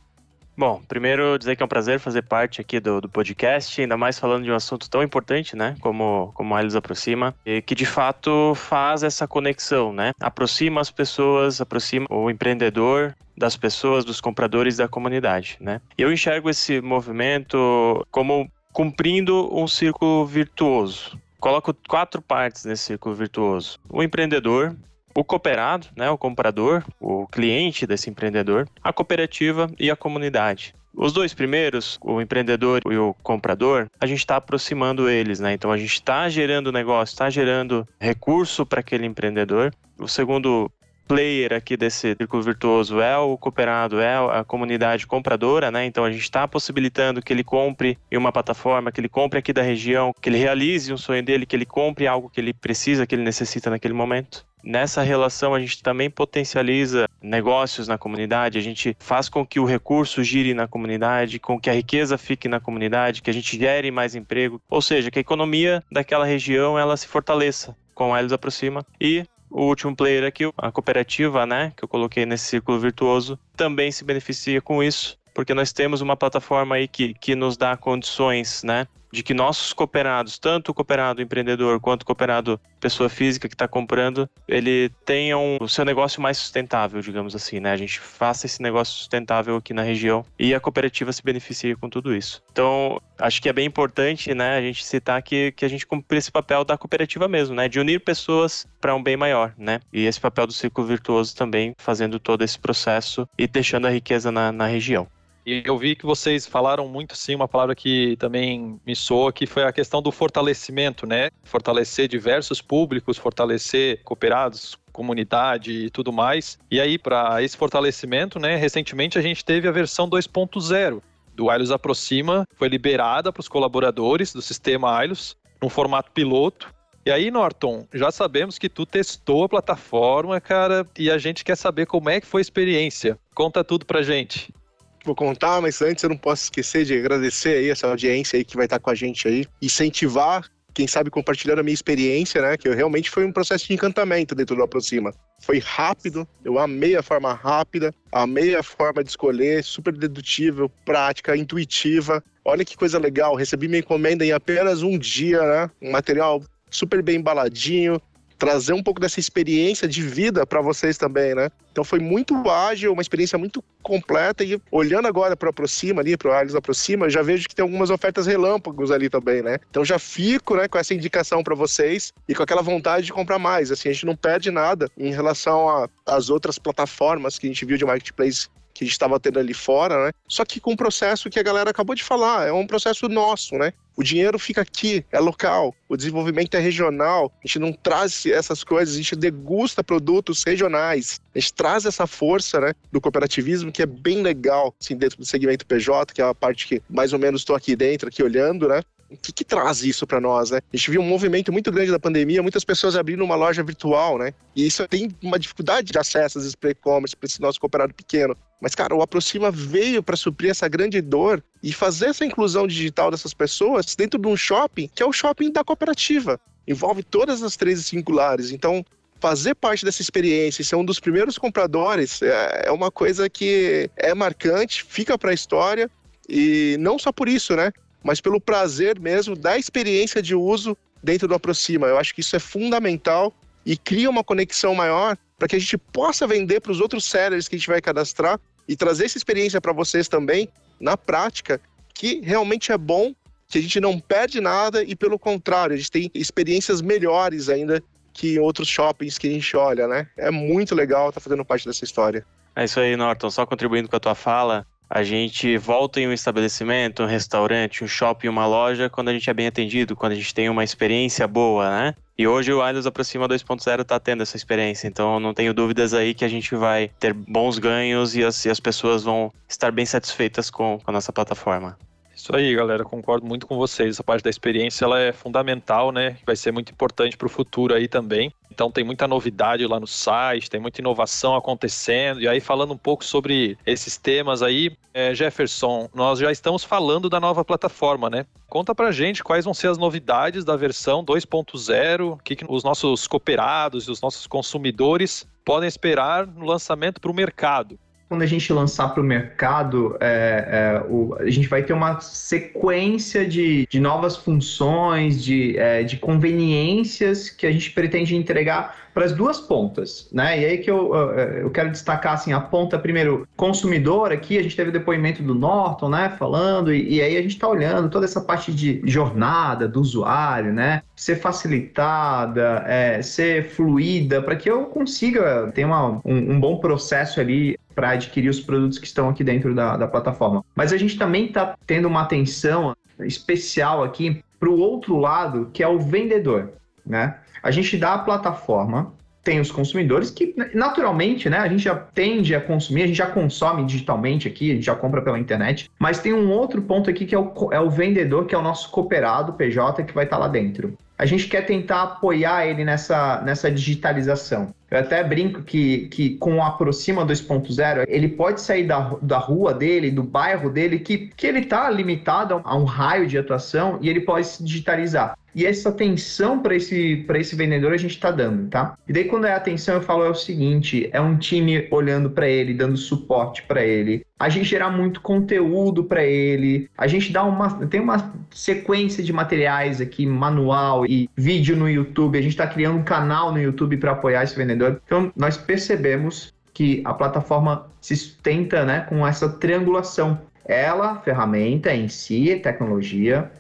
Bom, 0.56 0.82
primeiro 0.88 1.38
dizer 1.40 1.56
que 1.56 1.64
é 1.64 1.66
um 1.66 1.70
prazer 1.70 2.00
fazer 2.00 2.22
parte 2.24 2.62
aqui 2.62 2.80
do, 2.80 3.02
do 3.02 3.10
podcast, 3.10 3.82
ainda 3.82 3.96
mais 3.96 4.20
falando 4.20 4.44
de 4.44 4.52
um 4.52 4.56
assunto 4.56 4.90
tão 4.90 5.02
importante, 5.02 5.56
né, 5.56 5.76
como, 5.80 6.32
como 6.34 6.54
a 6.54 6.62
Eles 6.62 6.76
Aproxima, 6.76 7.34
e 7.46 7.62
que 7.62 7.74
de 7.74 7.86
fato 7.86 8.54
faz 8.56 9.02
essa 9.02 9.28
conexão, 9.28 9.94
né, 9.94 10.12
aproxima 10.20 10.82
as 10.82 10.92
pessoas, 10.92 11.62
aproxima 11.62 12.06
o 12.10 12.30
empreendedor 12.30 13.16
das 13.36 13.56
pessoas, 13.56 14.04
dos 14.04 14.20
compradores 14.20 14.78
da 14.78 14.88
comunidade, 14.88 15.58
né. 15.60 15.82
Eu 15.98 16.12
enxergo 16.12 16.50
esse 16.50 16.82
movimento 16.82 18.06
como 18.12 18.52
cumprindo 18.74 19.50
um 19.54 19.68
círculo 19.68 20.26
virtuoso. 20.26 21.20
Coloco 21.40 21.76
quatro 21.88 22.22
partes 22.22 22.66
nesse 22.66 22.84
círculo 22.84 23.16
virtuoso: 23.16 23.80
o 23.90 24.04
empreendedor, 24.04 24.76
o 25.16 25.24
cooperado, 25.24 25.88
né, 25.96 26.10
o 26.10 26.18
comprador, 26.18 26.84
o 27.00 27.28
cliente 27.28 27.86
desse 27.86 28.10
empreendedor, 28.10 28.68
a 28.84 28.94
cooperativa 28.94 29.70
e 29.80 29.90
a 29.90 29.96
comunidade. 29.96 30.74
Os 30.94 31.14
dois 31.14 31.34
primeiros, 31.34 31.98
o 32.02 32.22
empreendedor 32.22 32.82
e 32.86 32.98
o 32.98 33.14
comprador, 33.24 33.88
a 34.00 34.06
gente 34.06 34.20
está 34.20 34.36
aproximando 34.36 35.10
eles, 35.10 35.40
né? 35.40 35.54
Então 35.54 35.72
a 35.72 35.78
gente 35.78 35.94
está 35.94 36.28
gerando 36.28 36.72
negócio, 36.72 37.14
está 37.14 37.30
gerando 37.30 37.88
recurso 38.00 38.66
para 38.66 38.82
aquele 38.82 39.06
empreendedor. 39.06 39.74
O 39.98 40.08
segundo 40.08 40.70
player 41.08 41.52
aqui 41.54 41.76
desse 41.76 42.16
círculo 42.16 42.42
virtuoso 42.42 43.02
é 43.02 43.18
o 43.18 43.38
cooperado, 43.38 44.00
é 44.00 44.16
a 44.16 44.44
comunidade 44.46 45.06
compradora, 45.06 45.70
né? 45.70 45.86
Então 45.86 46.06
a 46.06 46.12
gente 46.12 46.22
está 46.22 46.48
possibilitando 46.48 47.22
que 47.22 47.34
ele 47.34 47.44
compre 47.44 47.98
em 48.10 48.18
uma 48.18 48.32
plataforma, 48.32 48.92
que 48.92 49.02
ele 49.02 49.10
compre 49.10 49.40
aqui 49.40 49.52
da 49.52 49.62
região, 49.62 50.14
que 50.22 50.30
ele 50.30 50.38
realize 50.38 50.92
um 50.94 50.98
sonho 50.98 51.22
dele, 51.22 51.46
que 51.46 51.56
ele 51.56 51.66
compre 51.66 52.08
algo 52.08 52.30
que 52.30 52.40
ele 52.40 52.54
precisa, 52.54 53.06
que 53.06 53.14
ele 53.14 53.24
necessita 53.24 53.70
naquele 53.70 53.94
momento. 53.94 54.46
Nessa 54.64 55.02
relação, 55.02 55.54
a 55.54 55.60
gente 55.60 55.82
também 55.82 56.10
potencializa 56.10 57.08
negócios 57.22 57.88
na 57.88 57.98
comunidade, 57.98 58.58
a 58.58 58.62
gente 58.62 58.96
faz 59.00 59.30
com 59.30 59.46
que 59.46 59.60
o 59.60 59.66
recurso 59.66 60.24
gire 60.24 60.54
na 60.54 60.68
comunidade, 60.68 61.40
com 61.40 61.60
que 61.60 61.70
a 61.70 61.74
riqueza 61.74 62.18
fique 62.18 62.48
na 62.48 62.60
comunidade, 62.60 63.22
que 63.22 63.30
a 63.30 63.34
gente 63.34 63.58
gere 63.58 63.92
mais 63.92 64.16
emprego, 64.16 64.62
ou 64.70 64.82
seja, 64.82 65.10
que 65.12 65.20
a 65.20 65.22
economia 65.22 65.84
daquela 65.92 66.26
região 66.26 66.78
ela 66.78 66.98
se 66.98 67.08
fortaleça. 67.08 67.76
Com 67.94 68.18
Eles 68.18 68.32
Aproxima 68.32 68.86
e 69.00 69.26
o 69.50 69.64
último 69.66 69.96
player 69.96 70.24
aqui, 70.24 70.50
a 70.58 70.72
cooperativa, 70.72 71.46
né, 71.46 71.74
que 71.76 71.84
eu 71.84 71.88
coloquei 71.88 72.26
nesse 72.26 72.46
círculo 72.46 72.80
virtuoso, 72.80 73.38
também 73.56 73.92
se 73.92 74.04
beneficia 74.04 74.62
com 74.62 74.82
isso, 74.82 75.18
porque 75.36 75.54
nós 75.54 75.74
temos 75.74 76.02
uma 76.02 76.16
plataforma 76.16 76.76
aí 76.76 76.88
que, 76.88 77.14
que 77.14 77.36
nos 77.36 77.58
dá 77.58 77.76
condições, 77.76 78.64
né, 78.64 78.88
de 79.12 79.24
que 79.24 79.34
nossos 79.34 79.74
cooperados, 79.74 80.40
tanto 80.40 80.70
o 80.70 80.74
cooperado 80.74 81.22
empreendedor 81.22 81.80
quanto 81.80 82.04
o 82.04 82.06
cooperado 82.06 82.60
pessoa 82.80 83.10
física 83.10 83.48
que 83.48 83.54
está 83.54 83.68
comprando, 83.68 84.28
ele 84.48 84.90
tenham 85.06 85.58
o 85.62 85.68
seu 85.68 85.86
negócio 85.86 86.22
mais 86.22 86.38
sustentável, 86.38 87.02
digamos 87.02 87.36
assim, 87.36 87.60
né? 87.60 87.72
A 87.72 87.78
gente 87.78 88.00
faça 88.00 88.46
esse 88.46 88.62
negócio 88.62 88.98
sustentável 88.98 89.56
aqui 89.56 89.74
na 89.74 89.84
região 89.84 90.26
e 90.40 90.54
a 90.54 90.60
cooperativa 90.60 91.14
se 91.14 91.24
beneficia 91.24 91.76
com 91.76 91.90
tudo 91.90 92.16
isso. 92.16 92.42
Então, 92.52 93.00
acho 93.20 93.42
que 93.42 93.50
é 93.50 93.54
bem 93.54 93.68
importante, 93.68 94.34
né, 94.34 94.58
a 94.58 94.62
gente 94.62 94.84
citar 94.84 95.22
que, 95.22 95.52
que 95.52 95.64
a 95.64 95.68
gente 95.68 95.86
cumpre 95.86 96.18
esse 96.18 96.32
papel 96.32 96.64
da 96.64 96.78
cooperativa 96.78 97.28
mesmo, 97.28 97.56
né? 97.56 97.68
De 97.68 97.80
unir 97.80 98.00
pessoas 98.00 98.68
para 98.80 98.96
um 98.96 99.04
bem 99.04 99.16
maior, 99.16 99.54
né? 99.58 99.80
E 99.94 100.06
esse 100.06 100.20
papel 100.20 100.48
do 100.48 100.54
círculo 100.54 100.88
virtuoso 100.88 101.36
também 101.36 101.74
fazendo 101.78 102.20
todo 102.20 102.44
esse 102.44 102.58
processo 102.58 103.28
e 103.38 103.48
deixando 103.48 103.88
a 103.88 103.92
riqueza 103.92 104.32
na, 104.32 104.52
na 104.52 104.66
região. 104.66 105.08
E 105.46 105.64
eu 105.66 105.78
vi 105.78 105.96
que 105.96 106.06
vocês 106.06 106.46
falaram 106.46 106.88
muito, 106.88 107.16
sim, 107.16 107.34
uma 107.34 107.48
palavra 107.48 107.74
que 107.74 108.16
também 108.18 108.80
me 108.86 108.96
soa, 108.96 109.34
que 109.34 109.48
foi 109.48 109.64
a 109.64 109.74
questão 109.74 110.02
do 110.02 110.12
fortalecimento, 110.12 111.08
né? 111.08 111.30
Fortalecer 111.44 112.08
diversos 112.08 112.62
públicos, 112.62 113.18
fortalecer 113.18 114.04
cooperados, 114.04 114.78
comunidade 114.92 115.72
e 115.72 115.90
tudo 115.90 116.14
mais. 116.14 116.60
E 116.70 116.80
aí, 116.80 116.98
para 116.98 117.42
esse 117.42 117.58
fortalecimento, 117.58 118.40
né, 118.40 118.56
recentemente 118.56 119.18
a 119.18 119.22
gente 119.22 119.44
teve 119.44 119.68
a 119.68 119.72
versão 119.72 120.08
2.0 120.08 121.02
do 121.34 121.50
Ailos 121.50 121.72
Aproxima, 121.72 122.46
foi 122.56 122.68
liberada 122.68 123.32
para 123.32 123.40
os 123.40 123.48
colaboradores 123.48 124.34
do 124.34 124.42
sistema 124.42 124.96
Ailos, 124.96 125.36
num 125.62 125.70
formato 125.70 126.12
piloto. 126.12 126.72
E 127.04 127.10
aí, 127.10 127.32
Norton, 127.32 127.88
já 127.92 128.12
sabemos 128.12 128.60
que 128.60 128.70
tu 128.70 128.86
testou 128.86 129.46
a 129.46 129.50
plataforma, 129.50 130.40
cara, 130.40 130.86
e 131.00 131.10
a 131.10 131.18
gente 131.18 131.44
quer 131.44 131.56
saber 131.56 131.88
como 131.88 132.12
é 132.12 132.22
que 132.22 132.28
foi 132.28 132.42
a 132.42 132.44
experiência. 132.44 133.18
Conta 133.34 133.64
tudo 133.64 133.88
pra 133.88 134.04
gente 134.04 134.54
vou 135.04 135.16
contar, 135.16 135.62
mas 135.62 135.82
antes 135.82 136.04
eu 136.04 136.10
não 136.10 136.18
posso 136.18 136.44
esquecer 136.44 136.86
de 136.86 136.98
agradecer 136.98 137.58
aí 137.58 137.70
essa 137.70 137.88
audiência 137.88 138.38
aí 138.38 138.44
que 138.44 138.56
vai 138.56 138.66
estar 138.66 138.80
com 138.80 138.90
a 138.90 138.96
gente 138.96 139.28
aí, 139.28 139.46
incentivar, 139.62 140.50
quem 140.74 140.88
sabe 140.88 141.10
compartilhar 141.10 141.60
a 141.60 141.64
minha 141.64 141.74
experiência, 141.74 142.42
né, 142.42 142.58
que 142.58 142.68
eu, 142.68 142.74
realmente 142.74 143.10
foi 143.10 143.26
um 143.26 143.32
processo 143.32 143.68
de 143.68 143.74
encantamento 143.74 144.34
dentro 144.34 144.56
do 144.56 144.64
Aproxima. 144.64 145.14
Foi 145.42 145.60
rápido, 145.60 146.28
eu 146.46 146.58
amei 146.60 146.96
a 146.96 147.04
forma 147.04 147.34
rápida, 147.34 147.94
amei 148.12 148.56
a 148.56 148.64
forma 148.64 149.04
de 149.04 149.10
escolher, 149.10 149.64
super 149.64 149.96
dedutível, 149.96 150.70
prática, 150.86 151.36
intuitiva. 151.36 152.24
Olha 152.46 152.64
que 152.64 152.78
coisa 152.78 152.98
legal, 152.98 153.36
recebi 153.36 153.68
minha 153.68 153.80
encomenda 153.80 154.26
em 154.26 154.32
apenas 154.32 154.82
um 154.82 154.98
dia, 154.98 155.42
né, 155.42 155.70
um 155.82 155.92
material 155.92 156.42
super 156.70 157.02
bem 157.04 157.18
embaladinho, 157.18 158.02
trazer 158.42 158.74
um 158.74 158.82
pouco 158.82 159.00
dessa 159.00 159.20
experiência 159.20 159.88
de 159.88 160.02
vida 160.02 160.48
para 160.48 160.62
vocês 160.62 160.98
também, 160.98 161.36
né? 161.36 161.52
Então 161.72 161.84
foi 161.84 162.00
muito 162.00 162.36
ágil, 162.50 162.92
uma 162.92 163.02
experiência 163.02 163.38
muito 163.38 163.64
completa 163.84 164.44
e 164.44 164.60
olhando 164.72 165.08
agora 165.08 165.38
para 165.38 165.52
aproxima 165.52 166.02
ali, 166.02 166.18
para 166.18 166.32
o 166.52 166.58
aproxima, 166.58 167.08
já 167.08 167.22
vejo 167.22 167.48
que 167.48 167.54
tem 167.54 167.62
algumas 167.62 167.92
ofertas 167.92 168.26
relâmpagos 168.26 168.90
ali 168.90 169.12
também, 169.12 169.44
né? 169.44 169.60
Então 169.70 169.86
já 169.86 170.00
fico, 170.00 170.56
né, 170.56 170.68
com 170.68 170.80
essa 170.80 170.92
indicação 170.92 171.44
para 171.44 171.54
vocês 171.54 172.12
e 172.28 172.34
com 172.34 172.42
aquela 172.42 172.64
vontade 172.64 173.06
de 173.06 173.14
comprar 173.14 173.38
mais. 173.38 173.72
Assim, 173.72 173.90
a 173.90 173.94
gente 173.94 174.08
não 174.08 174.16
perde 174.16 174.50
nada 174.50 174.90
em 174.98 175.12
relação 175.12 175.88
às 176.04 176.32
outras 176.32 176.58
plataformas 176.58 177.38
que 177.38 177.46
a 177.46 177.50
gente 177.50 177.64
viu 177.64 177.78
de 177.78 177.86
marketplace 177.86 178.50
que 178.82 178.86
a 178.86 178.88
gente 178.88 178.94
estava 178.94 179.20
tendo 179.20 179.38
ali 179.38 179.54
fora, 179.54 180.06
né? 180.06 180.12
Só 180.28 180.44
que 180.44 180.60
com 180.60 180.72
um 180.72 180.76
processo 180.76 181.30
que 181.30 181.40
a 181.40 181.44
galera 181.44 181.70
acabou 181.70 181.96
de 181.96 182.04
falar, 182.04 182.48
é 182.48 182.52
um 182.52 182.66
processo 182.66 183.08
nosso, 183.08 183.56
né? 183.56 183.74
O 183.96 184.04
dinheiro 184.04 184.40
fica 184.40 184.62
aqui, 184.62 185.06
é 185.12 185.20
local, 185.20 185.76
o 185.88 185.96
desenvolvimento 185.96 186.56
é 186.56 186.60
regional, 186.60 187.32
a 187.44 187.48
gente 187.48 187.60
não 187.60 187.74
traz 187.74 188.26
essas 188.26 188.64
coisas, 188.64 188.96
a 188.96 188.98
gente 188.98 189.16
degusta 189.16 189.84
produtos 189.84 190.44
regionais, 190.44 191.22
a 191.36 191.40
gente 191.40 191.54
traz 191.54 191.86
essa 191.86 192.08
força 192.08 192.60
né, 192.60 192.74
do 192.92 193.00
cooperativismo 193.00 193.72
que 193.72 193.84
é 193.84 193.86
bem 193.86 194.24
legal 194.24 194.74
assim, 194.82 194.96
dentro 194.96 195.18
do 195.20 195.26
segmento 195.26 195.66
PJ, 195.66 196.14
que 196.14 196.22
é 196.22 196.26
a 196.26 196.34
parte 196.34 196.66
que 196.66 196.82
mais 196.90 197.14
ou 197.14 197.20
menos 197.20 197.42
estou 197.42 197.56
aqui 197.56 197.76
dentro, 197.76 198.08
aqui 198.08 198.24
olhando, 198.24 198.68
né? 198.68 198.82
O 199.12 199.18
que, 199.18 199.32
que, 199.34 199.44
traz 199.44 199.84
isso 199.84 200.08
para 200.08 200.22
nós, 200.22 200.52
né? 200.52 200.60
A 200.72 200.78
gente 200.78 200.90
viu 200.90 201.02
um 201.02 201.06
movimento 201.06 201.52
muito 201.52 201.70
grande 201.72 201.92
da 201.92 202.00
pandemia, 202.00 202.42
muitas 202.42 202.64
pessoas 202.64 202.96
abrindo 202.96 203.24
uma 203.24 203.36
loja 203.36 203.62
virtual, 203.62 204.18
né? 204.18 204.34
E 204.56 204.66
isso 204.66 204.88
tem 204.88 205.10
uma 205.22 205.38
dificuldade 205.38 205.92
de 205.92 205.98
acesso 205.98 206.40
às 206.40 206.54
e-commerce, 206.54 207.16
para 207.16 207.28
esse 207.28 207.42
nosso 207.42 207.60
cooperado 207.60 207.94
pequeno. 207.94 208.36
Mas, 208.62 208.74
cara, 208.74 208.96
o 208.96 209.02
Aproxima 209.02 209.52
veio 209.52 210.02
para 210.02 210.16
suprir 210.16 210.52
essa 210.52 210.68
grande 210.68 211.02
dor 211.02 211.44
e 211.62 211.74
fazer 211.74 212.08
essa 212.08 212.24
inclusão 212.24 212.66
digital 212.66 213.12
dessas 213.12 213.34
pessoas 213.34 213.96
dentro 213.96 214.20
de 214.20 214.28
um 214.28 214.38
shopping 214.38 214.90
que 214.94 215.04
é 215.04 215.06
o 215.06 215.12
shopping 215.12 215.52
da 215.52 215.64
cooperativa. 215.64 216.40
Envolve 216.68 217.04
todas 217.04 217.44
as 217.44 217.58
três 217.58 217.86
singulares. 217.86 218.52
Então, 218.52 218.86
fazer 219.20 219.56
parte 219.56 219.84
dessa 219.84 220.02
experiência, 220.02 220.64
ser 220.64 220.76
um 220.76 220.86
dos 220.86 221.00
primeiros 221.00 221.38
compradores, 221.38 222.22
é, 222.22 222.64
é 222.68 222.72
uma 222.72 222.90
coisa 222.90 223.30
que 223.30 223.90
é 223.98 224.14
marcante, 224.14 224.84
fica 224.84 225.18
para 225.18 225.32
a 225.32 225.34
história. 225.34 225.90
E 226.30 226.78
não 226.80 226.98
só 226.98 227.12
por 227.12 227.28
isso, 227.28 227.56
né? 227.56 227.74
Mas 228.04 228.22
pelo 228.22 228.40
prazer 228.40 229.00
mesmo 229.00 229.36
da 229.36 229.58
experiência 229.58 230.22
de 230.22 230.36
uso 230.36 230.78
dentro 231.04 231.28
do 231.28 231.36
Aproxima. 231.36 231.88
Eu 231.88 231.98
acho 231.98 232.14
que 232.14 232.22
isso 232.22 232.36
é 232.36 232.40
fundamental 232.40 233.34
e 233.66 233.78
cria 233.78 234.10
uma 234.10 234.24
conexão 234.24 234.74
maior 234.74 235.18
para 235.38 235.48
que 235.48 235.56
a 235.56 235.60
gente 235.60 235.78
possa 235.78 236.28
vender 236.28 236.60
para 236.60 236.72
os 236.72 236.80
outros 236.80 237.06
sellers 237.06 237.48
que 237.48 237.56
a 237.56 237.60
gente 237.60 237.68
vai 237.68 237.82
cadastrar 237.82 238.40
e 238.68 238.76
trazer 238.76 239.06
essa 239.06 239.18
experiência 239.18 239.60
para 239.60 239.74
vocês 239.74 240.08
também 240.08 240.48
na 240.80 240.96
prática, 240.96 241.60
que 241.94 242.22
realmente 242.22 242.72
é 242.72 242.78
bom, 242.78 243.14
que 243.48 243.58
a 243.58 243.62
gente 243.62 243.80
não 243.80 244.00
perde 244.00 244.40
nada 244.40 244.84
e 244.84 244.96
pelo 244.96 245.20
contrário, 245.20 245.74
a 245.74 245.78
gente 245.78 245.92
tem 245.92 246.12
experiências 246.14 246.82
melhores 246.82 247.50
ainda 247.50 247.84
que 248.14 248.40
outros 248.40 248.68
shoppings 248.68 249.18
que 249.18 249.28
a 249.28 249.32
gente 249.32 249.56
olha, 249.56 249.88
né? 249.88 250.08
É 250.18 250.30
muito 250.32 250.76
legal 250.76 251.10
estar 251.10 251.20
tá 251.20 251.24
fazendo 251.24 251.46
parte 251.46 251.68
dessa 251.68 251.84
história. 251.84 252.26
É 252.56 252.66
isso 252.66 252.80
aí, 252.80 252.96
Norton. 252.96 253.30
Só 253.30 253.46
contribuindo 253.46 253.88
com 253.88 253.96
a 253.96 254.00
tua 254.00 254.16
fala, 254.16 254.66
a 254.94 255.04
gente 255.04 255.58
volta 255.58 256.02
em 256.02 256.08
um 256.10 256.12
estabelecimento, 256.12 257.02
um 257.02 257.06
restaurante, 257.06 257.82
um 257.82 257.88
shopping, 257.88 258.28
uma 258.28 258.46
loja, 258.46 258.90
quando 258.90 259.08
a 259.08 259.14
gente 259.14 259.30
é 259.30 259.34
bem 259.34 259.48
atendido, 259.48 259.96
quando 259.96 260.12
a 260.12 260.16
gente 260.16 260.34
tem 260.34 260.50
uma 260.50 260.66
experiência 260.66 261.26
boa, 261.26 261.70
né? 261.70 261.96
E 262.18 262.28
hoje 262.28 262.52
o 262.52 262.62
Ailos 262.62 262.86
Aproxima 262.86 263.26
2.0 263.26 263.84
está 263.84 263.98
tendo 264.02 264.22
essa 264.22 264.36
experiência, 264.36 264.90
então 264.90 265.18
não 265.18 265.34
tenho 265.34 265.54
dúvidas 265.54 265.94
aí 265.94 266.14
que 266.14 266.26
a 266.26 266.28
gente 266.28 266.54
vai 266.56 266.92
ter 267.00 267.14
bons 267.14 267.58
ganhos 267.58 268.18
e 268.18 268.24
as, 268.24 268.44
e 268.44 268.50
as 268.50 268.60
pessoas 268.60 269.02
vão 269.02 269.32
estar 269.48 269.72
bem 269.72 269.86
satisfeitas 269.86 270.50
com, 270.50 270.78
com 270.78 270.92
a 270.92 270.94
nossa 270.94 271.14
plataforma. 271.14 271.78
Isso 272.22 272.36
aí, 272.36 272.54
galera, 272.54 272.84
concordo 272.84 273.26
muito 273.26 273.48
com 273.48 273.58
vocês. 273.58 273.96
Essa 273.96 274.04
parte 274.04 274.24
da 274.24 274.30
experiência 274.30 274.86
ela 274.86 275.00
é 275.00 275.12
fundamental, 275.12 275.92
né? 275.92 276.18
Vai 276.24 276.36
ser 276.36 276.52
muito 276.52 276.72
importante 276.72 277.18
para 277.18 277.26
o 277.26 277.30
futuro 277.30 277.74
aí 277.74 277.88
também. 277.88 278.32
Então 278.52 278.70
tem 278.70 278.84
muita 278.84 279.08
novidade 279.08 279.66
lá 279.66 279.80
no 279.80 279.88
site, 279.88 280.48
tem 280.48 280.62
muita 280.62 280.80
inovação 280.82 281.36
acontecendo. 281.36 282.22
E 282.22 282.28
aí 282.28 282.40
falando 282.40 282.76
um 282.76 282.78
pouco 282.78 283.04
sobre 283.04 283.58
esses 283.66 283.98
temas 283.98 284.44
aí, 284.44 284.72
é, 284.94 285.16
Jefferson, 285.16 285.90
nós 285.96 286.20
já 286.20 286.32
estamos 286.32 286.64
falando 286.64 287.10
da 287.10 287.20
nova 287.20 287.44
plataforma, 287.44 288.08
né? 288.08 288.28
Conta 288.48 288.76
pra 288.76 288.92
gente 288.92 289.24
quais 289.24 289.46
vão 289.46 289.54
ser 289.56 289.70
as 289.70 289.80
novidades 289.80 290.46
da 290.46 290.56
versão 290.56 291.04
2.0, 291.04 292.14
o 292.14 292.18
que, 292.18 292.36
que 292.36 292.46
os 292.48 292.64
nossos 292.64 293.08
cooperados 293.08 293.88
e 293.88 293.92
os 293.92 294.00
nossos 294.00 294.28
consumidores 294.28 295.26
podem 295.44 295.68
esperar 295.68 296.28
no 296.28 296.46
lançamento 296.46 297.02
para 297.02 297.10
o 297.10 297.16
mercado. 297.16 297.80
Quando 298.12 298.24
a 298.24 298.26
gente 298.26 298.52
lançar 298.52 298.90
para 298.90 299.00
o 299.00 299.06
mercado, 299.06 299.96
é, 300.02 300.82
é, 300.82 300.86
o, 300.86 301.16
a 301.18 301.30
gente 301.30 301.48
vai 301.48 301.64
ter 301.64 301.72
uma 301.72 302.02
sequência 302.02 303.26
de, 303.26 303.66
de 303.66 303.80
novas 303.80 304.18
funções, 304.18 305.24
de, 305.24 305.58
é, 305.58 305.82
de 305.84 305.96
conveniências 305.96 307.30
que 307.30 307.48
a 307.48 307.52
gente 307.54 307.72
pretende 307.72 308.14
entregar 308.14 308.82
para 308.94 309.06
as 309.06 309.14
duas 309.14 309.40
pontas, 309.40 310.10
né? 310.12 310.42
E 310.42 310.46
aí 310.46 310.58
que 310.58 310.70
eu, 310.70 310.94
eu 310.94 311.50
quero 311.50 311.72
destacar 311.72 312.16
assim 312.16 312.34
a 312.34 312.42
ponta 312.42 312.78
primeiro 312.78 313.26
consumidor 313.38 314.12
aqui 314.12 314.38
a 314.38 314.44
gente 314.44 314.54
teve 314.54 314.70
o 314.70 314.74
depoimento 314.74 315.24
do 315.24 315.34
Norton, 315.34 315.88
né? 315.88 316.14
Falando 316.20 316.74
e, 316.74 316.96
e 316.96 317.02
aí 317.02 317.16
a 317.16 317.22
gente 317.22 317.36
está 317.36 317.48
olhando 317.48 317.90
toda 317.90 318.04
essa 318.04 318.20
parte 318.20 318.52
de 318.52 318.82
jornada 318.84 319.66
do 319.66 319.80
usuário, 319.80 320.52
né? 320.52 320.82
Ser 320.94 321.16
facilitada, 321.16 322.66
é, 322.68 323.02
ser 323.02 323.46
fluida, 323.52 324.22
para 324.22 324.36
que 324.36 324.50
eu 324.50 324.66
consiga 324.66 325.50
ter 325.56 325.64
uma, 325.64 326.02
um, 326.04 326.34
um 326.34 326.40
bom 326.40 326.58
processo 326.58 327.22
ali 327.22 327.58
para 327.76 327.92
adquirir 327.92 328.30
os 328.30 328.40
produtos 328.40 328.78
que 328.78 328.86
estão 328.86 329.10
aqui 329.10 329.24
dentro 329.24 329.54
da, 329.54 329.78
da 329.78 329.88
plataforma. 329.88 330.44
Mas 330.56 330.74
a 330.74 330.78
gente 330.78 330.98
também 330.98 331.26
está 331.26 331.56
tendo 331.66 331.88
uma 331.88 332.02
atenção 332.02 332.76
especial 333.00 333.84
aqui 333.84 334.24
para 334.40 334.50
o 334.50 334.60
outro 334.60 334.98
lado, 334.98 335.50
que 335.54 335.64
é 335.64 335.68
o 335.68 335.80
vendedor, 335.80 336.52
né? 336.86 337.18
A 337.44 337.52
gente 337.52 337.78
dá 337.78 337.94
a 337.94 338.00
plataforma, 338.00 338.94
tem 339.24 339.40
os 339.40 339.52
consumidores 339.52 340.10
que, 340.10 340.34
naturalmente, 340.54 341.30
né, 341.30 341.38
a 341.38 341.48
gente 341.48 341.64
já 341.64 341.76
tende 341.76 342.34
a 342.34 342.42
consumir, 342.42 342.84
a 342.84 342.88
gente 342.88 342.98
já 342.98 343.08
consome 343.08 343.64
digitalmente 343.66 344.28
aqui, 344.28 344.52
a 344.52 344.56
gente 344.56 344.66
já 344.66 344.76
compra 344.76 345.02
pela 345.02 345.20
internet, 345.20 345.70
mas 345.78 346.00
tem 346.00 346.14
um 346.14 346.32
outro 346.32 346.62
ponto 346.62 346.90
aqui 346.90 347.06
que 347.06 347.14
é 347.14 347.20
o, 347.20 347.32
é 347.52 347.60
o 347.60 347.70
vendedor, 347.70 348.26
que 348.26 348.34
é 348.34 348.38
o 348.38 348.42
nosso 348.42 348.70
cooperado 348.72 349.34
PJ, 349.34 349.84
que 349.84 349.94
vai 349.94 350.06
estar 350.06 350.18
lá 350.18 350.28
dentro. 350.28 350.76
A 351.02 351.06
gente 351.08 351.28
quer 351.28 351.48
tentar 351.48 351.82
apoiar 351.82 352.46
ele 352.46 352.64
nessa, 352.64 353.24
nessa 353.24 353.50
digitalização. 353.50 354.54
Eu 354.70 354.78
até 354.78 355.04
brinco 355.04 355.42
que, 355.42 355.88
que 355.88 356.12
com 356.18 356.36
o 356.36 356.44
Aproxima 356.44 357.04
2.0, 357.04 357.86
ele 357.88 358.08
pode 358.08 358.40
sair 358.40 358.68
da, 358.68 358.96
da 359.02 359.18
rua 359.18 359.52
dele, 359.52 359.90
do 359.90 360.04
bairro 360.04 360.48
dele, 360.48 360.78
que, 360.78 361.08
que 361.18 361.26
ele 361.26 361.40
está 361.40 361.72
limitado 361.72 362.40
a 362.44 362.56
um 362.56 362.66
raio 362.66 363.08
de 363.08 363.18
atuação 363.18 363.80
e 363.82 363.90
ele 363.90 364.02
pode 364.02 364.28
se 364.28 364.44
digitalizar. 364.44 365.18
E 365.34 365.46
essa 365.46 365.70
atenção 365.70 366.40
para 366.40 366.56
esse, 366.56 367.06
esse 367.16 367.36
vendedor 367.36 367.74
a 367.74 367.78
gente 367.78 367.92
está 367.92 368.12
dando, 368.12 368.50
tá? 368.50 368.78
E 368.88 368.94
daí 368.94 369.06
quando 369.06 369.26
é 369.26 369.34
atenção 369.34 369.76
eu 369.76 369.82
falo 369.82 370.04
é 370.04 370.10
o 370.10 370.16
seguinte, 370.16 370.90
é 370.92 371.00
um 371.00 371.18
time 371.18 371.68
olhando 371.72 372.10
para 372.10 372.28
ele, 372.28 372.54
dando 372.54 372.76
suporte 372.76 373.44
para 373.44 373.64
ele, 373.64 374.06
a 374.20 374.30
gente 374.30 374.46
gerar 374.46 374.70
muito 374.70 375.02
conteúdo 375.02 375.84
para 375.84 376.04
ele, 376.04 376.70
a 376.78 376.88
gente 376.88 377.12
dá 377.12 377.24
uma 377.24 377.66
tem 377.68 377.80
uma 377.80 378.14
sequência 378.30 379.04
de 379.04 379.14
materiais 379.14 379.80
aqui, 379.80 380.06
manual 380.06 380.86
e 380.86 381.10
vídeo 381.16 381.56
no 381.56 381.70
YouTube, 381.70 382.18
a 382.18 382.22
gente 382.22 382.32
está 382.32 382.48
criando 382.48 382.78
um 382.78 382.84
canal 382.84 383.32
no 383.32 383.42
YouTube 383.42 383.78
para 383.78 383.92
apoiar 383.92 384.24
esse 384.24 384.36
vendedor. 384.36 384.82
Então, 384.86 385.12
nós 385.16 385.38
percebemos 385.38 386.34
que 386.54 386.82
a 386.86 386.94
plataforma 386.94 387.68
se 387.80 387.96
sustenta 387.96 388.66
né, 388.66 388.82
com 388.82 389.06
essa 389.06 389.30
triangulação. 389.30 390.20
Ela, 390.46 391.00
ferramenta 391.02 391.74
em 391.74 391.88
si, 391.88 392.36
tecnologia, 392.44 393.32